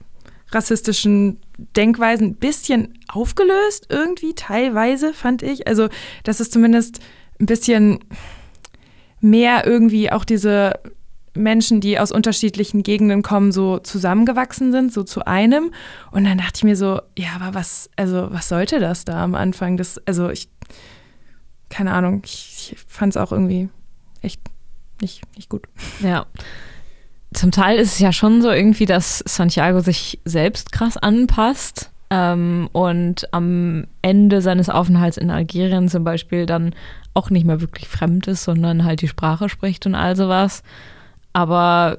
[0.52, 1.42] rassistischen
[1.76, 5.68] Denkweisen ein bisschen aufgelöst, irgendwie teilweise, fand ich.
[5.68, 5.90] Also,
[6.24, 7.02] dass es zumindest
[7.42, 8.00] ein bisschen
[9.20, 10.80] mehr irgendwie auch diese
[11.36, 15.72] Menschen, die aus unterschiedlichen Gegenden kommen, so zusammengewachsen sind, so zu einem.
[16.12, 19.36] Und dann dachte ich mir so, ja, aber was, also was sollte das da am
[19.36, 19.78] Anfang?
[19.78, 20.50] Das, also ich,
[21.70, 23.70] keine Ahnung, ich, ich fand es auch irgendwie
[24.22, 24.42] echt
[25.02, 25.68] nicht, nicht gut.
[26.02, 26.26] Ja.
[27.34, 32.70] Zum Teil ist es ja schon so irgendwie, dass Santiago sich selbst krass anpasst ähm,
[32.74, 36.76] und am Ende seines Aufenthalts in Algerien zum Beispiel dann
[37.16, 40.64] auch nicht mehr wirklich fremd ist, sondern halt die Sprache spricht und all sowas.
[41.34, 41.98] Aber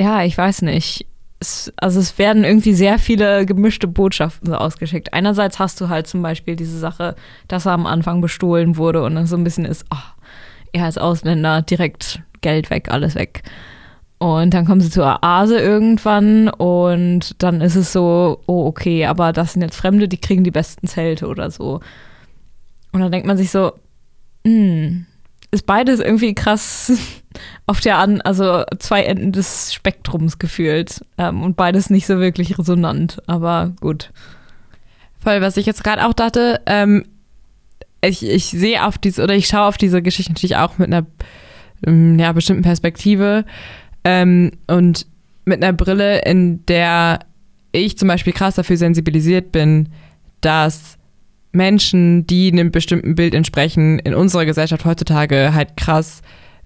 [0.00, 1.06] ja, ich weiß nicht.
[1.38, 5.12] Es, also es werden irgendwie sehr viele gemischte Botschaften so ausgeschickt.
[5.14, 7.14] Einerseits hast du halt zum Beispiel diese Sache,
[7.48, 10.22] dass er am Anfang bestohlen wurde und dann so ein bisschen ist, oh,
[10.72, 13.42] er als Ausländer direkt Geld weg, alles weg.
[14.18, 19.32] Und dann kommen sie zur Oase irgendwann und dann ist es so, oh okay, aber
[19.32, 21.80] das sind jetzt Fremde, die kriegen die besten Zelte oder so.
[22.92, 23.72] Und dann denkt man sich so,
[24.46, 25.06] hm,
[25.50, 26.92] ist beides irgendwie krass
[27.66, 32.58] auf der an, also zwei Enden des Spektrums gefühlt ähm, und beides nicht so wirklich
[32.58, 34.12] resonant, aber gut.
[35.22, 37.04] Voll, was ich jetzt gerade auch dachte, ähm,
[38.02, 41.06] ich, ich sehe auf diese, oder ich schaue auf diese Geschichte natürlich auch mit einer
[41.86, 43.44] ähm, ja, bestimmten Perspektive
[44.04, 45.06] ähm, und
[45.44, 47.20] mit einer Brille, in der
[47.72, 49.90] ich zum Beispiel krass dafür sensibilisiert bin,
[50.40, 50.98] dass
[51.52, 56.22] Menschen, die einem bestimmten Bild entsprechen, in unserer Gesellschaft heutzutage halt krass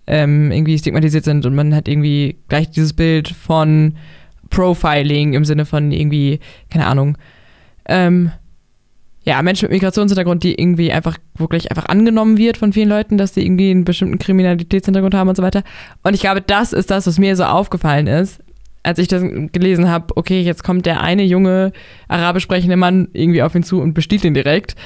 [0.07, 3.95] ähm, irgendwie stigmatisiert sind und man hat irgendwie gleich dieses Bild von
[4.51, 6.41] Profiling im Sinne von irgendwie,
[6.71, 7.17] keine Ahnung,
[7.87, 8.31] ähm,
[9.25, 13.33] ja, Menschen mit Migrationshintergrund, die irgendwie einfach wirklich einfach angenommen wird von vielen Leuten, dass
[13.33, 15.63] die irgendwie einen bestimmten Kriminalitätshintergrund haben und so weiter.
[16.03, 18.41] Und ich glaube, das ist das, was mir so aufgefallen ist,
[18.83, 21.73] als ich das gelesen habe, okay, jetzt kommt der eine junge
[22.07, 24.77] arabisch sprechende Mann irgendwie auf ihn zu und bestiehlt ihn direkt.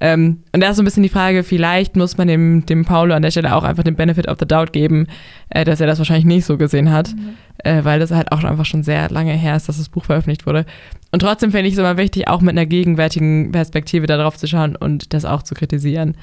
[0.00, 3.14] Ähm, und da ist so ein bisschen die Frage, vielleicht muss man dem, dem Paulo
[3.14, 5.08] an der Stelle auch einfach den Benefit of the Doubt geben,
[5.50, 7.34] äh, dass er das wahrscheinlich nicht so gesehen hat, mhm.
[7.64, 10.46] äh, weil das halt auch einfach schon sehr lange her ist, dass das Buch veröffentlicht
[10.46, 10.66] wurde.
[11.10, 14.76] Und trotzdem finde ich es immer wichtig, auch mit einer gegenwärtigen Perspektive darauf zu schauen
[14.76, 16.16] und das auch zu kritisieren.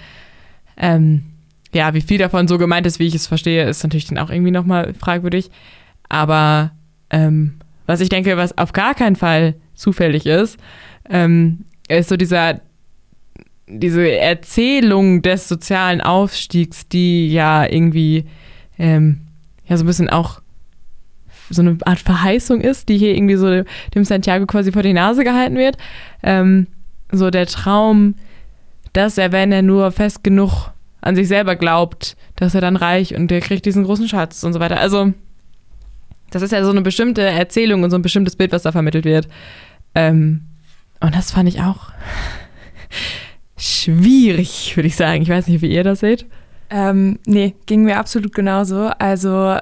[0.77, 1.23] Ähm,
[1.73, 4.29] ja, wie viel davon so gemeint ist, wie ich es verstehe, ist natürlich dann auch
[4.29, 5.51] irgendwie nochmal fragwürdig.
[6.07, 6.71] Aber
[7.09, 7.55] ähm,
[7.85, 10.57] was ich denke, was auf gar keinen Fall zufällig ist,
[11.09, 12.61] ähm, ist so dieser
[13.67, 18.25] diese Erzählung des sozialen Aufstiegs, die ja irgendwie
[18.77, 19.21] ähm,
[19.67, 20.41] ja so ein bisschen auch
[21.49, 23.63] so eine Art Verheißung ist, die hier irgendwie so
[23.93, 25.77] dem Santiago quasi vor die Nase gehalten wird.
[26.23, 26.67] Ähm,
[27.11, 28.15] so der Traum,
[28.93, 33.15] dass er, wenn er nur fest genug an sich selber glaubt, dass er dann reich
[33.15, 34.79] und der kriegt diesen großen Schatz und so weiter.
[34.79, 35.13] Also
[36.31, 39.05] das ist ja so eine bestimmte Erzählung und so ein bestimmtes Bild, was da vermittelt
[39.05, 39.27] wird.
[39.93, 40.41] Ähm,
[40.99, 41.91] und das fand ich auch
[43.57, 45.21] schwierig, würde ich sagen.
[45.21, 46.25] Ich weiß nicht, wie ihr das seht.
[46.69, 48.89] Ähm, nee, ging mir absolut genauso.
[48.99, 49.57] Also,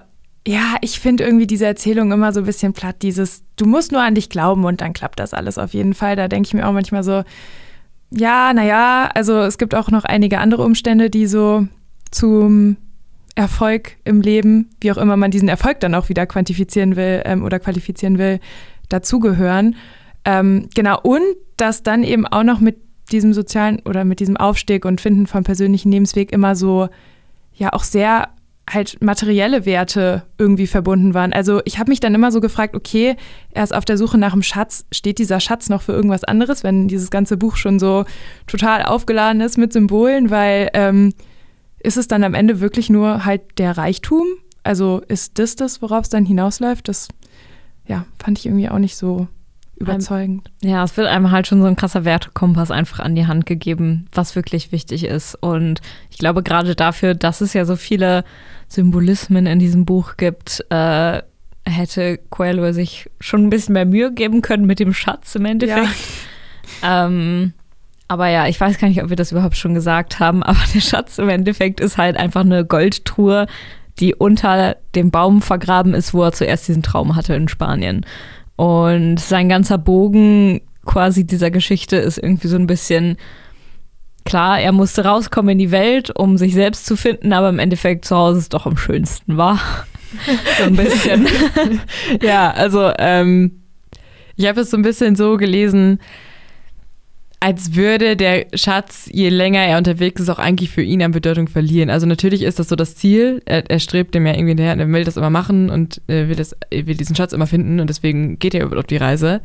[0.47, 2.97] ja, ich finde irgendwie diese Erzählung immer so ein bisschen platt.
[3.01, 6.15] Dieses, du musst nur an dich glauben und dann klappt das alles auf jeden Fall.
[6.15, 7.23] Da denke ich mir auch manchmal so,
[8.11, 11.67] ja, naja, also es gibt auch noch einige andere Umstände, die so
[12.11, 12.77] zum
[13.35, 17.43] Erfolg im Leben, wie auch immer man diesen Erfolg dann auch wieder quantifizieren will ähm,
[17.43, 18.39] oder qualifizieren will,
[18.89, 19.75] dazugehören.
[20.25, 21.23] Ähm, genau, und
[21.57, 22.77] dass dann eben auch noch mit
[23.11, 26.89] diesem sozialen oder mit diesem Aufstieg und Finden vom persönlichen Lebensweg immer so,
[27.55, 28.29] ja, auch sehr
[28.69, 31.33] halt materielle Werte irgendwie verbunden waren.
[31.33, 33.15] Also ich habe mich dann immer so gefragt, okay,
[33.51, 36.63] er ist auf der Suche nach einem Schatz, steht dieser Schatz noch für irgendwas anderes,
[36.63, 38.05] wenn dieses ganze Buch schon so
[38.47, 41.13] total aufgeladen ist mit Symbolen, weil ähm,
[41.79, 44.25] ist es dann am Ende wirklich nur halt der Reichtum?
[44.63, 46.87] Also ist das das, worauf es dann hinausläuft?
[46.87, 47.09] Das
[47.85, 49.27] ja, fand ich irgendwie auch nicht so
[49.77, 50.49] überzeugend.
[50.61, 54.07] Ja, es wird einem halt schon so ein krasser Wertekompass einfach an die Hand gegeben,
[54.13, 55.35] was wirklich wichtig ist.
[55.35, 58.23] Und ich glaube, gerade dafür, dass es ja so viele
[58.67, 61.21] Symbolismen in diesem Buch gibt, äh,
[61.65, 65.85] hätte Coelho sich schon ein bisschen mehr Mühe geben können mit dem Schatz im Endeffekt.
[65.85, 65.91] Ja.
[66.81, 67.53] Ähm,
[68.07, 70.79] aber ja, ich weiß gar nicht, ob wir das überhaupt schon gesagt haben, aber der
[70.79, 73.47] Schatz im Endeffekt ist halt einfach eine Goldtruhe,
[73.99, 78.05] die unter dem Baum vergraben ist, wo er zuerst diesen Traum hatte in Spanien.
[78.55, 83.17] Und sein ganzer Bogen quasi dieser Geschichte ist irgendwie so ein bisschen
[84.25, 88.05] klar, er musste rauskommen in die Welt, um sich selbst zu finden, aber im Endeffekt
[88.05, 89.59] zu Hause ist doch am schönsten, war.
[90.57, 91.27] so ein bisschen.
[92.21, 93.63] ja, also ähm,
[94.35, 95.99] ich habe es so ein bisschen so gelesen,
[97.43, 101.49] als würde der Schatz, je länger er unterwegs ist, auch eigentlich für ihn an Bedeutung
[101.49, 101.89] verlieren.
[101.89, 103.41] Also natürlich ist das so das Ziel.
[103.43, 106.37] Er, er strebt dem ja irgendwie hinterher, er will das immer machen und äh, will,
[106.37, 109.41] das, will diesen Schatz immer finden und deswegen geht er auf die Reise.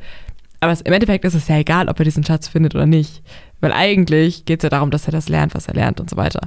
[0.61, 3.21] Aber es, im Endeffekt ist es ja egal, ob er diesen Schatz findet oder nicht.
[3.61, 6.17] Weil eigentlich geht es ja darum, dass er das lernt, was er lernt und so
[6.17, 6.43] weiter.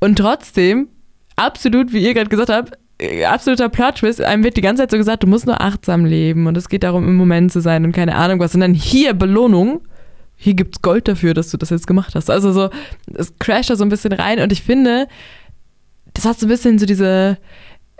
[0.00, 0.88] Und trotzdem,
[1.36, 4.22] absolut, wie ihr gerade gesagt habt, äh, absoluter Plot-Twist.
[4.22, 6.82] Einem wird die ganze Zeit so gesagt, du musst nur achtsam leben und es geht
[6.82, 8.56] darum, im Moment zu sein und keine Ahnung was.
[8.56, 9.82] Und dann hier Belohnung
[10.42, 12.30] hier gibt's Gold dafür, dass du das jetzt gemacht hast.
[12.30, 12.70] Also so,
[13.12, 15.06] es crasht da so ein bisschen rein und ich finde,
[16.14, 17.36] das hat so ein bisschen so diese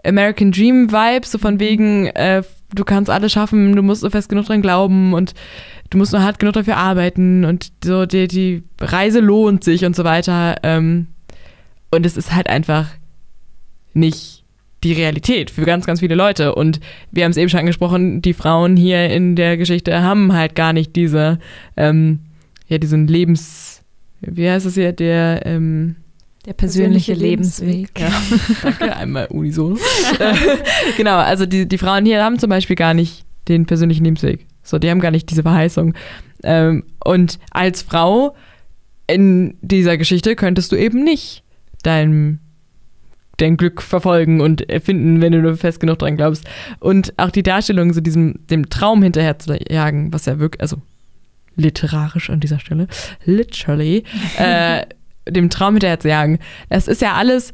[0.04, 2.42] American Dream Vibes, so von wegen, äh,
[2.74, 5.34] du kannst alles schaffen, du musst nur fest genug dran glauben und
[5.90, 9.94] du musst nur hart genug dafür arbeiten und so die, die Reise lohnt sich und
[9.94, 10.56] so weiter.
[10.62, 11.08] Ähm,
[11.90, 12.86] und es ist halt einfach
[13.92, 14.44] nicht
[14.82, 16.54] die Realität für ganz, ganz viele Leute.
[16.54, 16.80] Und
[17.10, 20.72] wir haben es eben schon angesprochen, die Frauen hier in der Geschichte haben halt gar
[20.72, 21.38] nicht diese
[21.76, 22.20] ähm,
[22.70, 23.82] ja, diesen Lebens,
[24.20, 25.96] wie heißt es hier, der, ähm,
[26.46, 27.98] der persönliche, persönliche Lebensweg.
[27.98, 28.00] Lebensweg.
[28.00, 29.76] Ja, danke, einmal unisono.
[30.96, 34.46] genau, also die, die Frauen hier haben zum Beispiel gar nicht den persönlichen Lebensweg.
[34.62, 35.94] So, die haben gar nicht diese Verheißung.
[36.44, 38.36] Ähm, und als Frau
[39.08, 41.42] in dieser Geschichte könntest du eben nicht
[41.82, 42.38] dein,
[43.36, 46.44] dein Glück verfolgen und erfinden, wenn du nur fest genug dran glaubst.
[46.78, 50.76] Und auch die Darstellung, so diesem, dem Traum hinterher zu jagen, was ja wirklich, also
[51.60, 52.88] literarisch an dieser Stelle,
[53.24, 54.04] literally,
[54.38, 54.84] äh,
[55.28, 56.38] dem Traum hinterher zu jagen.
[56.68, 57.52] Das ist ja alles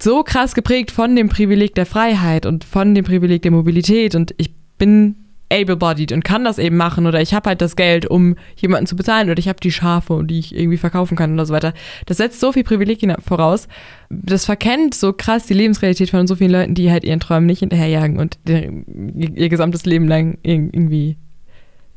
[0.00, 4.34] so krass geprägt von dem Privileg der Freiheit und von dem Privileg der Mobilität und
[4.36, 5.16] ich bin
[5.52, 8.96] able-bodied und kann das eben machen oder ich habe halt das Geld, um jemanden zu
[8.96, 11.74] bezahlen oder ich habe die Schafe, die ich irgendwie verkaufen kann oder so weiter.
[12.06, 13.68] Das setzt so viel Privilegien voraus.
[14.08, 17.60] Das verkennt so krass die Lebensrealität von so vielen Leuten, die halt ihren Träumen nicht
[17.60, 21.18] hinterherjagen und ihr gesamtes Leben lang irgendwie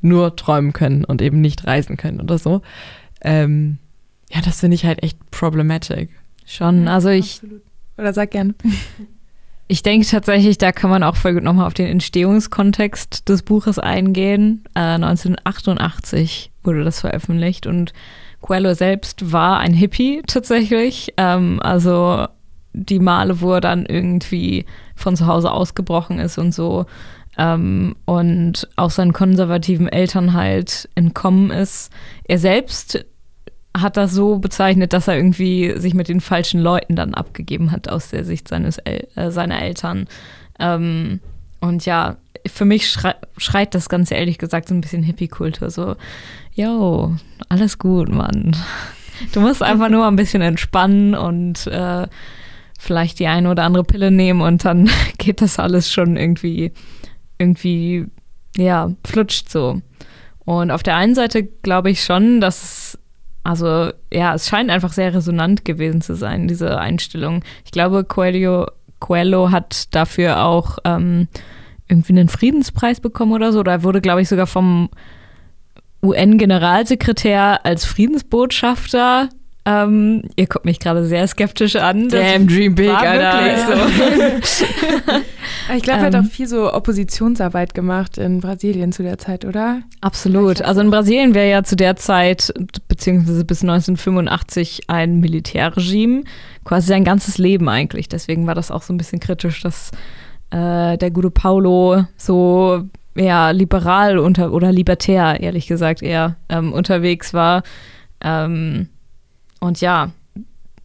[0.01, 2.61] nur träumen können und eben nicht reisen können oder so.
[3.21, 3.79] Ähm,
[4.29, 6.09] ja, das finde ich halt echt problematic.
[6.45, 7.61] Schon, also ich, Absolut.
[7.97, 8.55] Oder sag gern.
[9.67, 13.79] ich denke tatsächlich, da kann man auch voll gut nochmal auf den Entstehungskontext des Buches
[13.79, 14.63] eingehen.
[14.75, 17.93] Äh, 1988 wurde das veröffentlicht und
[18.41, 21.13] Coelho selbst war ein Hippie tatsächlich.
[21.17, 22.27] Ähm, also
[22.73, 24.65] die Male, wo er dann irgendwie
[24.95, 26.85] von zu Hause ausgebrochen ist und so
[27.37, 31.91] ähm, und auch seinen konservativen Eltern halt entkommen ist.
[32.23, 33.05] Er selbst
[33.75, 37.89] hat das so bezeichnet, dass er irgendwie sich mit den falschen Leuten dann abgegeben hat
[37.89, 40.07] aus der Sicht seines El äh, seiner Eltern.
[40.59, 41.19] Ähm,
[41.59, 42.17] und ja,
[42.47, 45.69] für mich schrei schreit das Ganze ehrlich gesagt so ein bisschen Hippie-Kultur.
[45.69, 45.95] So,
[46.53, 47.15] yo,
[47.49, 48.55] alles gut, Mann.
[49.33, 52.07] Du musst einfach nur ein bisschen entspannen und äh,
[52.79, 56.71] vielleicht die eine oder andere Pille nehmen und dann geht das alles schon irgendwie,
[57.37, 58.05] irgendwie,
[58.55, 59.81] ja, flutscht so.
[60.45, 62.97] Und auf der einen Seite glaube ich schon, dass
[63.45, 67.43] also ja, es scheint einfach sehr resonant gewesen zu sein, diese Einstellung.
[67.63, 68.65] Ich glaube, Coelho,
[68.99, 71.27] Coelho hat dafür auch ähm,
[71.87, 73.59] irgendwie einen Friedenspreis bekommen oder so.
[73.59, 74.89] Oder wurde, glaube ich, sogar vom
[76.01, 79.29] UN-Generalsekretär als Friedensbotschafter.
[79.67, 82.07] Ähm, ihr guckt mich gerade sehr skeptisch an.
[82.09, 83.73] Das Damn, dream big, war Alter.
[83.73, 84.65] wirklich so.
[85.75, 86.25] Ich glaube, er hat Ähm.
[86.25, 89.81] auch viel so Oppositionsarbeit gemacht in Brasilien zu der Zeit, oder?
[90.01, 90.61] Absolut.
[90.61, 92.53] Also in Brasilien wäre ja zu der Zeit,
[92.87, 96.23] beziehungsweise bis 1985, ein Militärregime,
[96.63, 98.07] quasi sein ganzes Leben eigentlich.
[98.07, 99.89] Deswegen war das auch so ein bisschen kritisch, dass
[100.51, 102.83] äh, der gute Paulo so
[103.15, 107.63] eher liberal unter oder libertär, ehrlich gesagt, eher ähm, unterwegs war.
[108.23, 108.89] Ähm,
[109.59, 110.11] und ja,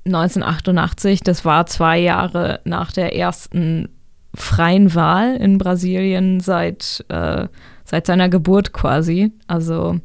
[0.06, 3.88] 1988, das war zwei Jahre nach der ersten
[4.34, 7.48] freien Wahl in Brasilien seit, äh,
[7.84, 9.32] seit seiner Geburt quasi.
[9.46, 10.00] Also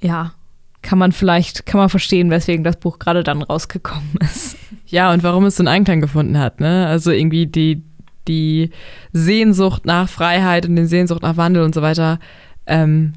[0.00, 0.32] ja,
[0.82, 4.56] kann man vielleicht, kann man verstehen, weswegen das Buch gerade dann rausgekommen ist.
[4.86, 6.86] Ja, und warum es so einen Einklang gefunden hat, ne?
[6.86, 7.82] Also irgendwie die,
[8.26, 8.70] die
[9.12, 12.18] Sehnsucht nach Freiheit und die Sehnsucht nach Wandel und so weiter
[12.66, 13.14] ähm,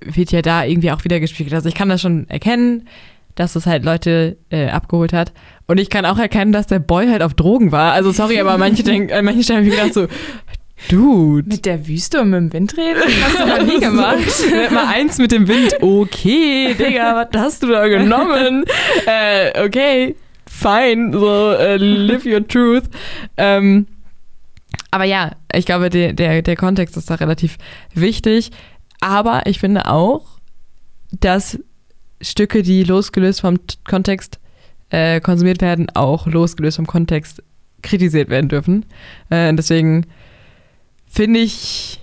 [0.00, 1.54] wird ja da irgendwie auch wieder gespiegelt.
[1.54, 2.88] Also ich kann das schon erkennen,
[3.34, 5.32] dass es halt Leute äh, abgeholt hat.
[5.66, 7.92] Und ich kann auch erkennen, dass der Boy halt auf Drogen war.
[7.92, 10.06] Also sorry, aber manche denken, an manchen Stellen habe ich gedacht so,
[10.88, 11.48] Dude.
[11.48, 13.02] Mit der Wüste und mit dem Wind reden?
[13.22, 14.18] Hast du noch nie gemacht.
[14.72, 15.74] Mal eins mit dem Wind.
[15.80, 18.64] Okay, Digga, was hast du da genommen?
[19.06, 20.16] äh, okay,
[20.46, 22.84] fine, so äh, live your truth.
[23.36, 23.86] Ähm,
[24.90, 27.56] aber ja, ich glaube, der, der, der Kontext ist da relativ
[27.94, 28.50] wichtig.
[29.02, 30.38] Aber ich finde auch,
[31.10, 31.58] dass
[32.20, 34.38] Stücke, die losgelöst vom Kontext
[34.90, 37.42] äh, konsumiert werden, auch losgelöst vom Kontext
[37.82, 38.86] kritisiert werden dürfen.
[39.28, 40.06] Äh, deswegen
[41.08, 42.00] finde ich,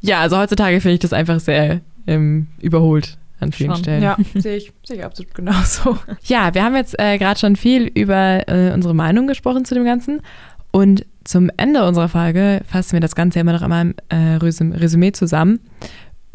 [0.00, 4.02] ja, also heutzutage finde ich das einfach sehr ähm, überholt an vielen Schon, Stellen.
[4.04, 5.98] Ja, sehe ich, sehe ich absolut genauso.
[6.26, 9.84] Ja, wir haben jetzt äh, gerade schon viel über äh, unsere Meinung gesprochen zu dem
[9.84, 10.22] Ganzen.
[10.70, 14.78] Und zum Ende unserer Folge fassen wir das Ganze immer noch einmal im äh, Resüm-
[14.78, 15.58] Resümee zusammen.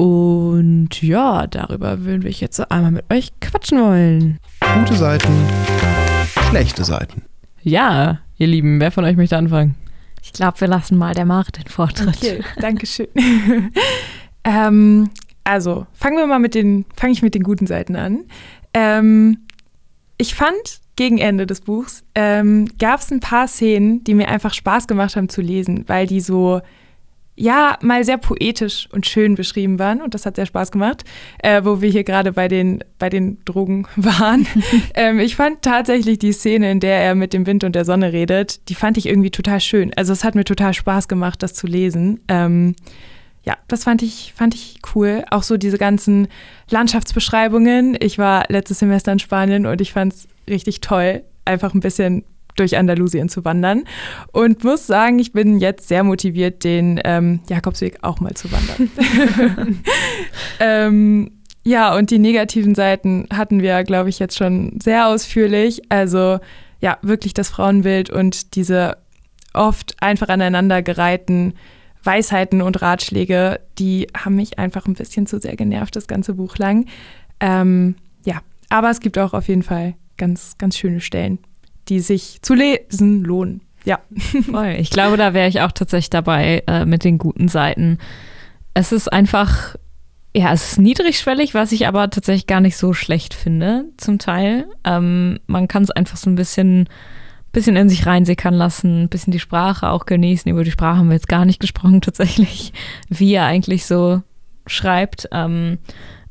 [0.02, 4.40] Und ja, darüber würden wir jetzt so einmal mit euch quatschen wollen.
[4.80, 5.32] Gute Seiten,
[6.50, 7.22] schlechte Seiten.
[7.62, 9.76] Ja, ihr Lieben, wer von euch möchte anfangen?
[10.20, 12.16] Ich glaube, wir lassen mal der Mare den Vortritt.
[12.16, 13.06] Okay, danke schön.
[14.42, 15.08] ähm,
[15.44, 18.24] also, fangen wir mal mit den, fange ich mit den guten Seiten an.
[18.74, 19.38] Ähm,
[20.18, 24.52] ich fand, gegen Ende des Buchs ähm, gab es ein paar Szenen, die mir einfach
[24.52, 26.60] Spaß gemacht haben zu lesen, weil die so,
[27.34, 31.04] ja, mal sehr poetisch und schön beschrieben waren und das hat sehr Spaß gemacht,
[31.38, 34.46] äh, wo wir hier gerade bei den, bei den Drogen waren.
[34.94, 38.12] ähm, ich fand tatsächlich die Szene, in der er mit dem Wind und der Sonne
[38.12, 39.92] redet, die fand ich irgendwie total schön.
[39.96, 42.20] Also es hat mir total Spaß gemacht, das zu lesen.
[42.28, 42.74] Ähm,
[43.44, 45.24] ja, das fand ich, fand ich cool.
[45.30, 46.28] Auch so diese ganzen
[46.70, 47.96] Landschaftsbeschreibungen.
[48.00, 52.24] Ich war letztes Semester in Spanien und ich fand es richtig toll, einfach ein bisschen
[52.56, 53.84] durch Andalusien zu wandern.
[54.32, 58.90] Und muss sagen, ich bin jetzt sehr motiviert, den ähm, Jakobsweg auch mal zu wandern.
[60.60, 61.30] ähm,
[61.64, 65.82] ja, und die negativen Seiten hatten wir, glaube ich, jetzt schon sehr ausführlich.
[65.90, 66.40] Also
[66.80, 68.96] ja, wirklich das Frauenbild und diese
[69.54, 71.54] oft einfach aneinandergereihten
[72.02, 76.56] Weisheiten und Ratschläge, die haben mich einfach ein bisschen zu sehr genervt, das ganze Buch
[76.58, 76.86] lang.
[77.38, 77.94] Ähm,
[78.24, 78.40] ja,
[78.70, 81.38] aber es gibt auch auf jeden Fall ganz, ganz schöne Stellen,
[81.92, 83.60] die sich zu lesen lohnen.
[83.84, 84.00] Ja.
[84.50, 84.76] Voll.
[84.78, 87.98] Ich glaube, da wäre ich auch tatsächlich dabei äh, mit den guten Seiten.
[88.74, 89.76] Es ist einfach,
[90.34, 94.66] ja, es ist niedrigschwellig, was ich aber tatsächlich gar nicht so schlecht finde, zum Teil.
[94.84, 96.88] Ähm, man kann es einfach so ein bisschen,
[97.52, 100.50] bisschen in sich reinsickern lassen, ein bisschen die Sprache auch genießen.
[100.50, 102.72] Über die Sprache haben wir jetzt gar nicht gesprochen, tatsächlich,
[103.08, 104.22] wie er eigentlich so
[104.66, 105.28] schreibt.
[105.32, 105.78] Ähm,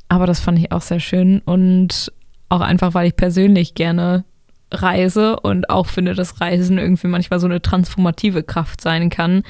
[0.08, 2.12] aber das fand ich auch sehr schön und
[2.48, 4.24] auch einfach, weil ich persönlich gerne
[4.72, 9.42] reise und auch finde, dass Reisen irgendwie manchmal so eine transformative Kraft sein kann,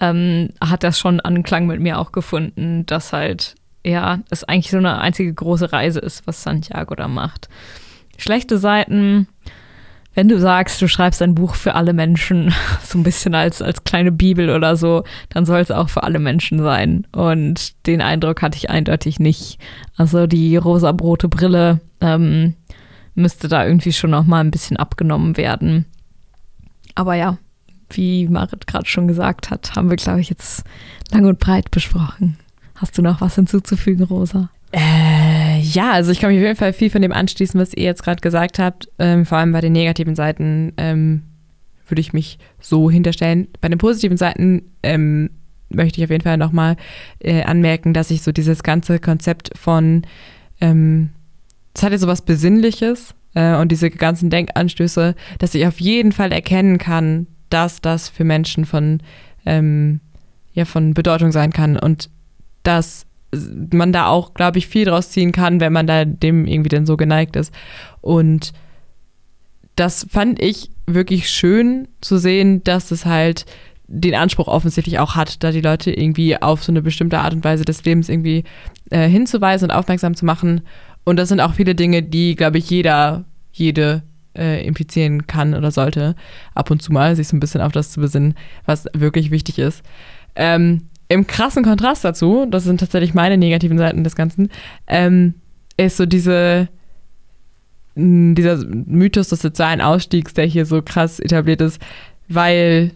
[0.00, 3.54] ähm, hat das schon Anklang mit mir auch gefunden, dass halt,
[3.84, 7.48] ja, es eigentlich so eine einzige große Reise ist, was Santiago da macht.
[8.16, 9.28] Schlechte Seiten,
[10.14, 12.52] wenn du sagst, du schreibst ein Buch für alle Menschen,
[12.82, 16.18] so ein bisschen als, als kleine Bibel oder so, dann soll es auch für alle
[16.18, 17.06] Menschen sein.
[17.12, 19.58] Und den Eindruck hatte ich eindeutig nicht.
[19.96, 22.54] Also die rosa-brote Brille ähm,
[23.14, 25.86] müsste da irgendwie schon noch mal ein bisschen abgenommen werden.
[26.94, 27.38] Aber ja,
[27.90, 30.64] wie Marit gerade schon gesagt hat, haben wir, glaube ich, jetzt
[31.10, 32.36] lang und breit besprochen.
[32.74, 34.50] Hast du noch was hinzuzufügen, Rosa?
[34.72, 37.84] Äh, ja, also ich kann mich auf jeden Fall viel von dem anschließen, was ihr
[37.84, 38.88] jetzt gerade gesagt habt.
[38.98, 41.22] Ähm, vor allem bei den negativen Seiten ähm,
[41.86, 43.48] würde ich mich so hinterstellen.
[43.60, 45.30] Bei den positiven Seiten ähm,
[45.68, 46.76] möchte ich auf jeden Fall nochmal
[47.20, 50.02] äh, anmerken, dass ich so dieses ganze Konzept von,
[50.60, 51.10] ähm,
[51.74, 56.32] es hat ja sowas Besinnliches äh, und diese ganzen Denkanstöße, dass ich auf jeden Fall
[56.32, 59.00] erkennen kann, dass das für Menschen von,
[59.44, 60.00] ähm,
[60.52, 62.10] ja, von Bedeutung sein kann und
[62.62, 63.06] dass
[63.72, 66.86] man da auch, glaube ich, viel draus ziehen kann, wenn man da dem irgendwie dann
[66.86, 67.52] so geneigt ist.
[68.02, 68.52] Und
[69.76, 73.46] das fand ich wirklich schön zu sehen, dass es halt
[73.86, 77.44] den Anspruch offensichtlich auch hat, da die Leute irgendwie auf so eine bestimmte Art und
[77.44, 78.44] Weise des Lebens irgendwie
[78.90, 80.62] äh, hinzuweisen und aufmerksam zu machen.
[81.04, 84.02] Und das sind auch viele Dinge, die, glaube ich, jeder, jede
[84.36, 86.14] äh, implizieren kann oder sollte,
[86.54, 88.34] ab und zu mal sich so ein bisschen auf das zu besinnen,
[88.64, 89.82] was wirklich wichtig ist.
[90.34, 94.48] Ähm, im krassen Kontrast dazu, das sind tatsächlich meine negativen Seiten des Ganzen,
[94.86, 95.34] ähm,
[95.76, 96.68] ist so diese,
[97.94, 101.82] dieser Mythos des sozialen Ausstiegs, der hier so krass etabliert ist,
[102.28, 102.92] weil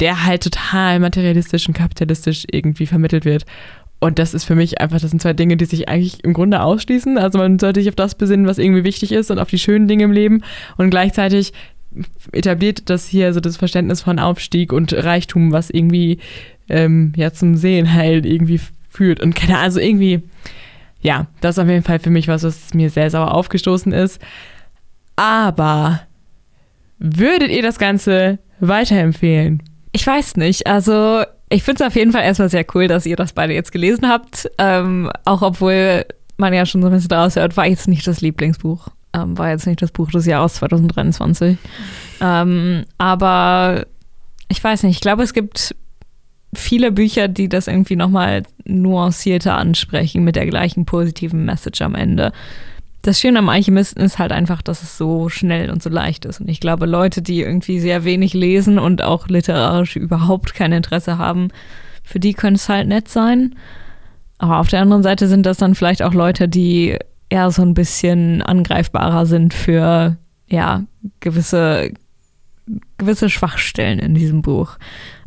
[0.00, 3.46] der halt total materialistisch und kapitalistisch irgendwie vermittelt wird.
[3.98, 6.60] Und das ist für mich einfach, das sind zwei Dinge, die sich eigentlich im Grunde
[6.60, 7.16] ausschließen.
[7.16, 9.88] Also man sollte sich auf das besinnen, was irgendwie wichtig ist und auf die schönen
[9.88, 10.42] Dinge im Leben.
[10.76, 11.52] Und gleichzeitig
[12.32, 16.18] etabliert das hier so das Verständnis von Aufstieg und Reichtum, was irgendwie
[16.68, 19.20] ähm, ja zum Sehen halt irgendwie fühlt.
[19.20, 20.22] Und keine also irgendwie,
[21.00, 24.20] ja, das ist auf jeden Fall für mich was, was mir sehr sauer aufgestoßen ist.
[25.16, 26.02] Aber
[26.98, 29.62] würdet ihr das Ganze weiterempfehlen?
[29.92, 30.66] Ich weiß nicht.
[30.66, 33.72] Also ich finde es auf jeden Fall erstmal sehr cool, dass ihr das beide jetzt
[33.72, 34.50] gelesen habt.
[34.58, 36.04] Ähm, auch obwohl
[36.36, 38.88] man ja schon so ein bisschen daraus hört, war jetzt nicht das Lieblingsbuch.
[39.12, 41.56] Ähm, war jetzt nicht das Buch des Jahres 2023.
[42.20, 43.86] Ähm, aber
[44.48, 45.74] ich weiß nicht, ich glaube, es gibt
[46.54, 52.32] viele Bücher, die das irgendwie nochmal nuancierter ansprechen mit der gleichen positiven Message am Ende.
[53.06, 56.40] Das Schöne am Alchemisten ist halt einfach, dass es so schnell und so leicht ist.
[56.40, 61.16] Und ich glaube, Leute, die irgendwie sehr wenig lesen und auch literarisch überhaupt kein Interesse
[61.16, 61.48] haben,
[62.02, 63.54] für die könnte es halt nett sein.
[64.38, 66.98] Aber auf der anderen Seite sind das dann vielleicht auch Leute, die
[67.28, 70.16] eher so ein bisschen angreifbarer sind für
[70.48, 70.82] ja
[71.20, 71.92] gewisse
[72.98, 74.78] gewisse Schwachstellen in diesem Buch.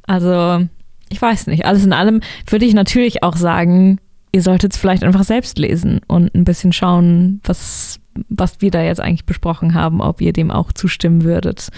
[0.06, 0.68] Also
[1.08, 1.66] ich weiß nicht.
[1.66, 4.00] Alles in allem würde ich natürlich auch sagen,
[4.32, 8.00] ihr solltet es vielleicht einfach selbst lesen und ein bisschen schauen, was,
[8.30, 11.70] was wir da jetzt eigentlich besprochen haben, ob ihr dem auch zustimmen würdet.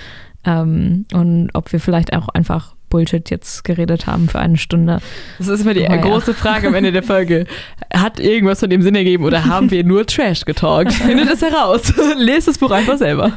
[0.44, 5.00] Ähm, und ob wir vielleicht auch einfach Bullshit jetzt geredet haben für eine Stunde.
[5.38, 6.38] Das ist immer die oh, große ja.
[6.38, 7.46] Frage am Ende der Folge.
[7.94, 10.94] Hat irgendwas von dem Sinn ergeben oder haben wir nur Trash getalkt?
[10.94, 11.94] Findet es heraus.
[12.18, 13.32] Lest das Buch einfach selber.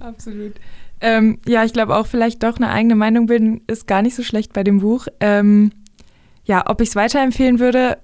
[0.00, 0.54] Absolut.
[1.00, 4.22] Ähm, ja, ich glaube auch vielleicht doch eine eigene Meinung bilden ist gar nicht so
[4.22, 5.06] schlecht bei dem Buch.
[5.20, 5.72] Ähm,
[6.44, 7.98] ja, ob ich es weiterempfehlen würde,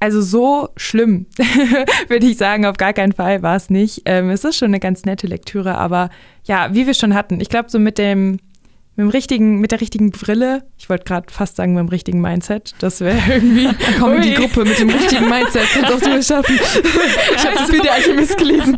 [0.00, 1.26] also so schlimm,
[2.08, 4.02] würde ich sagen, auf gar keinen Fall war es nicht.
[4.04, 6.10] Ähm, es ist schon eine ganz nette Lektüre, aber
[6.44, 9.80] ja, wie wir schon hatten, ich glaube so mit dem, mit dem richtigen, mit der
[9.80, 13.64] richtigen Brille, ich wollte gerade fast sagen mit dem richtigen Mindset, das wäre irgendwie.
[13.84, 16.58] Dann kommen die Gruppe mit dem richtigen Mindset, kannst auch du es schaffen.
[17.34, 18.76] Ich habe das Video Alchemist gelesen.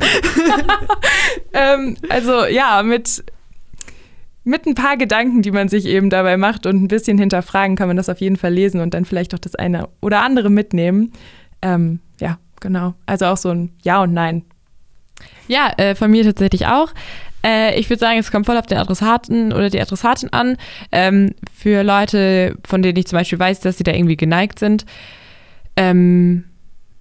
[1.53, 3.25] ähm, also ja, mit
[4.51, 7.89] mit ein paar Gedanken, die man sich eben dabei macht und ein bisschen hinterfragen, kann
[7.89, 11.13] man das auf jeden Fall lesen und dann vielleicht auch das eine oder andere mitnehmen.
[11.63, 12.95] Ähm, ja, genau.
[13.07, 14.43] Also auch so ein Ja und Nein.
[15.49, 16.93] Ja, äh, von mir tatsächlich auch.
[17.45, 20.57] Äh, ich würde sagen, es kommt voll auf den Adressaten oder die Adressatin an.
[20.93, 24.85] Ähm, für Leute, von denen ich zum Beispiel weiß, dass sie da irgendwie geneigt sind,
[25.77, 26.45] ähm,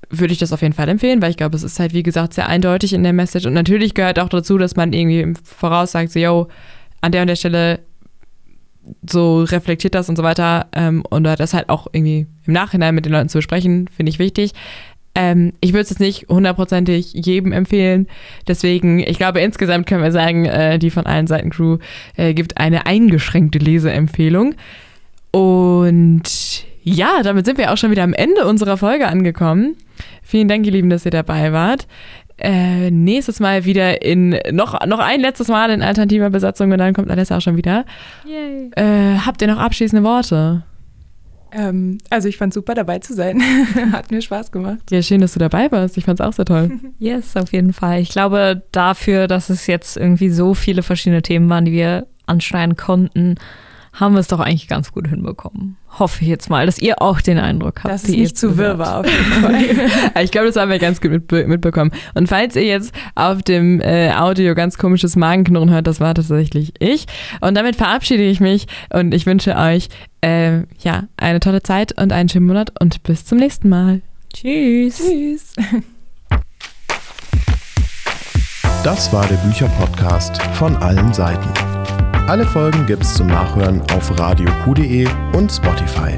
[0.10, 2.34] würde ich das auf jeden Fall empfehlen, weil ich glaube, es ist halt, wie gesagt,
[2.34, 3.46] sehr eindeutig in der Message.
[3.46, 6.48] Und natürlich gehört auch dazu, dass man irgendwie voraussagt, so, yo,
[7.02, 7.80] an der und der Stelle
[9.08, 10.68] so reflektiert das und so weiter.
[10.74, 14.20] Ähm, und das halt auch irgendwie im Nachhinein mit den Leuten zu besprechen, finde ich
[14.20, 14.54] wichtig.
[15.16, 18.08] Ähm, ich würde es jetzt nicht hundertprozentig jedem empfehlen.
[18.48, 21.78] Deswegen, ich glaube, insgesamt können wir sagen, äh, die von allen Seiten Crew
[22.16, 24.56] äh, gibt eine eingeschränkte Leseempfehlung.
[25.32, 26.24] Und
[26.84, 29.76] Ja, damit sind wir auch schon wieder am Ende unserer Folge angekommen.
[30.24, 31.88] Vielen Dank, ihr Lieben, dass ihr dabei wart.
[32.40, 36.94] Äh, nächstes Mal wieder in noch, noch ein letztes Mal in alternativer Besatzung und dann
[36.94, 37.86] kommt Alessa auch schon wieder.
[38.26, 38.72] Yay.
[38.76, 40.64] Äh, habt ihr noch abschließende Worte?
[41.52, 43.42] Ähm, also ich fand super dabei zu sein.
[43.92, 44.80] Hat mir Spaß gemacht.
[44.92, 45.98] Ja, schön, dass du dabei warst.
[45.98, 46.72] Ich fand's auch sehr toll.
[47.00, 48.02] Yes, auf jeden Fall.
[48.02, 52.76] Ich glaube, dafür, dass es jetzt irgendwie so viele verschiedene Themen waren, die wir anschneiden
[52.76, 53.36] konnten,
[53.94, 55.78] haben wir es doch eigentlich ganz gut hinbekommen.
[55.98, 57.94] Hoffe ich jetzt mal, dass ihr auch den Eindruck habt.
[57.94, 60.24] Dass ihr nicht zu wirr war auf jeden Fall.
[60.24, 61.92] ich glaube, das haben wir ganz gut mitbe mitbekommen.
[62.14, 66.74] Und falls ihr jetzt auf dem äh, Audio ganz komisches Magenknurren hört, das war tatsächlich
[66.80, 67.08] ich.
[67.42, 69.90] Und damit verabschiede ich mich und ich wünsche euch
[70.22, 74.02] äh, ja eine tolle Zeit und einen schönen Monat und bis zum nächsten Mal.
[74.34, 74.98] Tschüss.
[74.98, 75.56] Tschüss.
[78.84, 81.99] Das war der Bücherpodcast von allen Seiten.
[82.30, 86.16] Alle Folgen gibt's zum Nachhören auf radioq.de und Spotify.